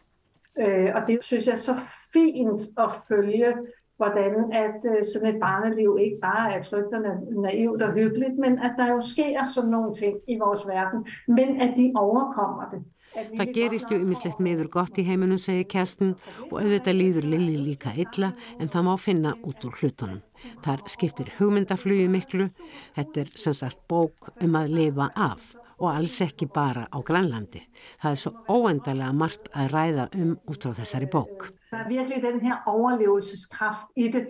Øh, 0.58 0.90
og 0.94 1.02
det 1.06 1.18
synes 1.24 1.46
jeg 1.46 1.52
er 1.52 1.64
så 1.68 1.74
fint 2.12 2.68
at 2.80 2.92
følge, 3.08 3.52
hvordan 3.96 4.52
at 4.52 4.80
øh, 4.92 5.04
sådan 5.04 5.34
et 5.34 5.40
barneliv 5.40 5.98
ikke 6.00 6.18
bare 6.22 6.52
er 6.52 6.62
trygt 6.62 6.94
og 6.94 7.02
naivt 7.42 7.82
og 7.82 7.92
hyggeligt, 7.92 8.38
men 8.38 8.58
at 8.58 8.72
der 8.78 8.86
jo 8.94 9.00
sker 9.00 9.46
sådan 9.46 9.70
nogle 9.70 9.94
ting 9.94 10.16
i 10.28 10.38
vores 10.38 10.66
verden, 10.66 11.06
men 11.28 11.60
at 11.60 11.72
de 11.76 11.92
overkommer 11.94 12.68
det. 12.68 12.84
Það 13.16 13.52
gerist 13.56 13.90
ju 13.92 13.98
ymislegt 14.02 14.40
meður 14.44 14.68
gott 14.72 14.98
í 15.00 15.04
heiminum, 15.06 15.38
segir 15.40 15.68
Kerstin, 15.72 16.14
og 16.50 16.58
auðvitað 16.60 16.98
líður 16.98 17.28
Lilli 17.32 17.56
líka 17.56 17.94
illa 17.96 18.32
en 18.60 18.68
það 18.72 18.88
má 18.88 18.92
finna 19.00 19.32
út 19.46 19.64
úr 19.64 19.78
hlutunum. 19.80 20.20
Þar 20.64 20.82
skiptir 20.92 21.30
hugmyndaflugið 21.38 22.10
miklu, 22.12 22.48
þetta 22.96 23.22
er 23.22 23.30
sem 23.40 23.56
sagt 23.56 23.80
bók 23.88 24.28
um 24.44 24.58
að 24.60 24.74
lifa 24.76 25.08
af 25.16 25.54
og 25.78 25.90
alls 25.92 26.20
ekki 26.24 26.48
bara 26.52 26.86
á 26.88 26.98
Grænlandi. 27.04 27.62
Það 28.00 28.10
er 28.10 28.20
svo 28.20 28.32
óendalega 28.48 29.16
margt 29.16 29.50
að 29.52 29.72
ræða 29.74 30.06
um 30.16 30.36
út 30.48 30.64
frá 30.64 30.76
þessari 30.76 31.08
bók. 31.12 31.50
Það 31.72 31.80
er 31.80 31.90
virkelig 31.90 32.22
den 32.24 32.40
her 32.44 32.70
overlevelseskraft 32.72 33.92
í 33.96 34.08
det. 34.12 34.26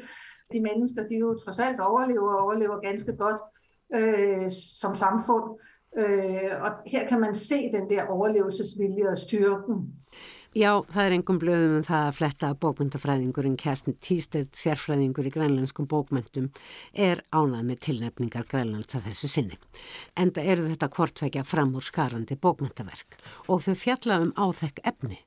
De 0.52 0.62
mennesker, 0.62 1.06
de 1.08 1.18
jo 1.18 1.34
trods 1.38 1.58
alt 1.58 1.80
overlever 1.82 2.34
og 2.34 2.42
overlever 2.44 2.82
ganske 2.82 3.12
godt 3.18 3.42
øh, 3.94 4.46
som 4.50 4.94
samfund. 4.94 5.56
Øh, 5.96 6.52
og 6.62 6.70
her 6.86 7.06
kan 7.08 7.20
man 7.20 7.34
se 7.34 7.70
den 7.72 7.90
der 7.90 8.06
overlevelsesvilje 8.06 9.08
og 9.08 9.18
styrken. 9.18 9.86
Já, 10.56 10.70
það 10.88 11.02
er 11.02 11.12
engum 11.12 11.36
blöðum 11.36 11.74
um 11.76 11.84
það 11.84 12.02
að 12.06 12.14
fletta 12.16 12.48
að 12.48 12.60
bókmyndafræðingurinn 12.62 13.58
Kerstin 13.60 13.96
Tístedt, 14.00 14.54
sérfræðingur 14.56 15.26
í 15.28 15.32
grænlenskum 15.34 15.88
bókmyndum, 15.90 16.46
er 16.92 17.20
ánað 17.28 17.66
með 17.68 17.82
tilnefningar 17.84 18.46
grænlands 18.48 18.96
að 18.96 19.10
þessu 19.10 19.28
sinni. 19.28 19.58
Enda 20.16 20.40
eru 20.40 20.64
þetta 20.70 20.88
kvortvækja 20.96 21.44
fram 21.44 21.74
úr 21.76 21.84
skarandi 21.84 22.38
bókmyndaverk 22.40 23.18
og 23.52 23.66
þau 23.66 23.76
fjalla 23.82 24.20
um 24.24 24.32
áþekk 24.32 24.80
efni 24.88 25.20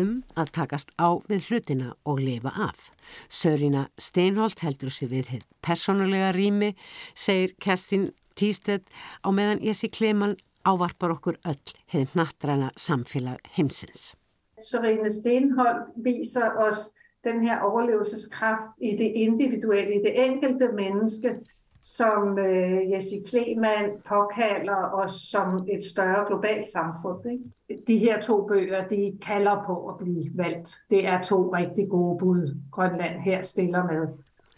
um 0.00 0.20
að 0.38 0.54
takast 0.56 0.94
á 0.96 1.12
við 1.28 1.50
hlutina 1.50 1.92
og 2.08 2.22
lifa 2.24 2.52
af. 2.68 2.88
Sörina 3.28 3.88
Steinholt 4.00 4.64
heldur 4.64 4.92
sér 4.94 5.12
við 5.12 5.34
hér 5.34 5.46
personulega 5.60 6.32
rými, 6.32 6.72
segir 7.12 7.52
Kerstin 7.60 8.10
Tístedt 8.40 8.88
á 9.20 9.28
meðan 9.28 9.60
Esi 9.60 9.90
Kleman 9.92 10.38
ávarpar 10.64 11.12
okkur 11.12 11.36
öll 11.44 11.74
hefði 11.92 12.16
nattræna 12.16 12.70
samfélag 12.76 13.52
heimsins. 13.56 14.14
Sørine 14.60 15.10
Stenholt 15.12 15.92
viser 15.96 16.56
os 16.64 16.88
den 17.24 17.42
her 17.44 17.60
overlevelseskraft 17.68 18.80
i 18.80 18.96
det 18.96 19.10
individuelle, 19.26 19.94
i 19.94 20.02
det 20.04 20.14
enkelte 20.24 20.70
menneske, 20.72 21.34
som 21.80 22.38
øh, 22.38 22.90
Jessie 22.92 23.24
Kleman 23.24 23.90
påkalder 24.08 24.90
os 25.02 25.12
som 25.12 25.68
et 25.68 25.84
større 25.84 26.26
globalt 26.26 26.68
samfund. 26.68 27.26
Ikke? 27.30 27.82
De 27.86 27.98
her 27.98 28.20
to 28.20 28.46
bøger, 28.46 28.88
de 28.88 29.18
kalder 29.22 29.62
på 29.66 29.88
at 29.88 29.94
blive 29.98 30.30
valgt. 30.34 30.80
Det 30.90 31.06
er 31.06 31.22
to 31.22 31.54
rigtig 31.54 31.88
gode 31.88 32.18
bud, 32.18 32.56
Grønland 32.72 33.20
her 33.20 33.42
stiller 33.42 33.84
med. 33.84 34.08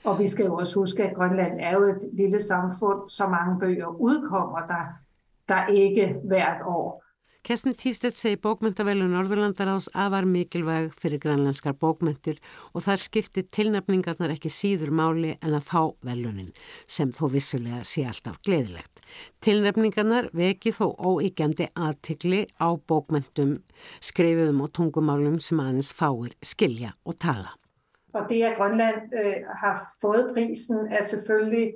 Og 0.04 0.18
vi 0.18 0.26
skal 0.28 0.46
jo 0.46 0.54
også 0.54 0.80
huske, 0.80 1.04
at 1.04 1.14
Grønland 1.14 1.60
er 1.60 1.72
jo 1.72 1.82
et 1.82 2.08
lille 2.12 2.40
samfund, 2.40 3.08
så 3.08 3.26
mange 3.26 3.58
bøger 3.60 3.86
udkommer 3.86 4.66
der, 4.66 4.86
der 5.48 5.66
ikke 5.66 6.16
hvert 6.24 6.62
år. 6.66 7.02
Kerstin 7.42 7.74
Tístedt 7.74 8.20
segi 8.20 8.36
bókmyndavelun 8.38 9.16
Norðurlandaráðs 9.16 9.88
afar 9.98 10.22
mikilvæg 10.30 10.92
fyrir 10.94 11.18
grænlandskar 11.24 11.74
bókmyndir 11.74 12.36
og 12.70 12.84
þar 12.84 13.00
skiptir 13.02 13.48
tilnafningarnar 13.50 14.30
ekki 14.30 14.52
síður 14.54 14.92
máli 14.94 15.32
en 15.42 15.56
að 15.58 15.66
fá 15.66 15.80
velunin 16.06 16.52
sem 16.86 17.10
þó 17.10 17.24
vissulega 17.32 17.80
sé 17.82 18.04
alltaf 18.06 18.38
gleðilegt. 18.46 19.02
Tilnafningarnar 19.42 20.28
veki 20.38 20.70
þó 20.76 20.92
óíkjandi 20.94 21.66
aðtikli 21.74 22.44
á 22.62 22.78
bókmyndum, 22.78 23.56
skrifiðum 23.98 24.62
og 24.62 24.70
tungumálum 24.78 25.42
sem 25.42 25.58
aðeins 25.66 25.90
fáir 25.98 26.38
skilja 26.46 26.94
og 27.02 27.18
tala. 27.26 27.56
Og 28.12 28.28
det 28.28 28.42
at 28.42 28.56
Grønland 28.56 28.96
øh, 29.14 29.36
har 29.62 29.82
fået 30.00 30.30
prisen 30.34 30.78
er 30.90 31.02
selvfølgelig 31.02 31.72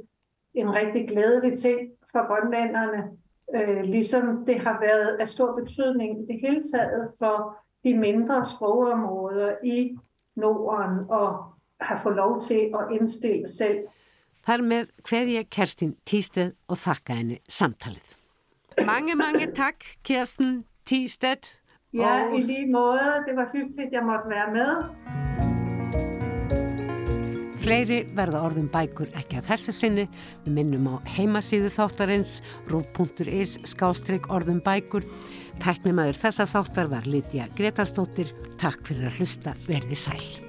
en 0.55 0.74
rigtig 0.74 1.09
glædelig 1.09 1.59
ting 1.59 1.80
for 2.12 2.26
grønlanderne 2.26 3.11
øh, 3.55 3.84
ligesom 3.84 4.45
det 4.47 4.62
har 4.62 4.80
været 4.80 5.16
af 5.20 5.28
stor 5.28 5.61
betydning 5.61 6.20
i 6.20 6.26
det 6.32 6.41
hele 6.41 6.62
taget 6.74 7.09
for 7.18 7.57
de 7.84 7.99
mindre 7.99 8.45
sprogområder 8.45 9.53
i 9.64 9.97
Norden 10.37 11.11
og 11.11 11.45
har 11.80 12.01
fået 12.03 12.16
lov 12.16 12.41
til 12.41 12.61
at 12.74 13.01
indstille 13.01 13.49
selv. 13.49 13.78
Þar 14.47 14.62
með 14.62 14.84
hver 15.09 15.26
ég 15.26 15.49
Kerstin 15.51 15.97
Tístedt 16.07 16.55
og 16.70 16.78
þakka 16.78 17.16
henni 17.18 17.41
samtalið. 17.51 18.14
Mange, 18.87 19.16
mange 19.18 19.49
takk 19.57 19.82
Kerstin 20.07 20.64
Tístedt. 20.87 21.61
Ja, 21.93 22.28
og... 22.28 22.39
i 22.39 22.43
lige 22.43 22.72
måde. 22.72 23.24
Det 23.26 23.37
var 23.37 23.51
hyggeligt, 23.53 23.93
jeg 23.93 24.03
måtte 24.03 24.28
være 24.28 24.53
med. 24.53 25.45
Fleiri 27.66 28.04
verða 28.14 28.44
orðum 28.46 28.68
bækur 28.70 29.08
ekki 29.18 29.40
að 29.40 29.48
þessu 29.48 29.72
sinni. 29.74 30.04
Við 30.44 30.54
minnum 30.54 30.86
á 30.86 30.94
heimasíðu 31.16 31.72
þáttarins 31.74 32.36
rúf.is 32.70 33.56
skástrygg 33.66 34.30
orðum 34.30 34.62
bækur. 34.62 35.02
Tæknimaður 35.58 36.22
þessa 36.28 36.46
þáttar 36.54 36.94
var 36.94 37.10
Lítiða 37.10 37.50
Gretarstóttir. 37.58 38.30
Takk 38.62 38.86
fyrir 38.86 39.10
að 39.10 39.18
hlusta. 39.18 39.58
Verði 39.66 39.98
sæl. 39.98 40.45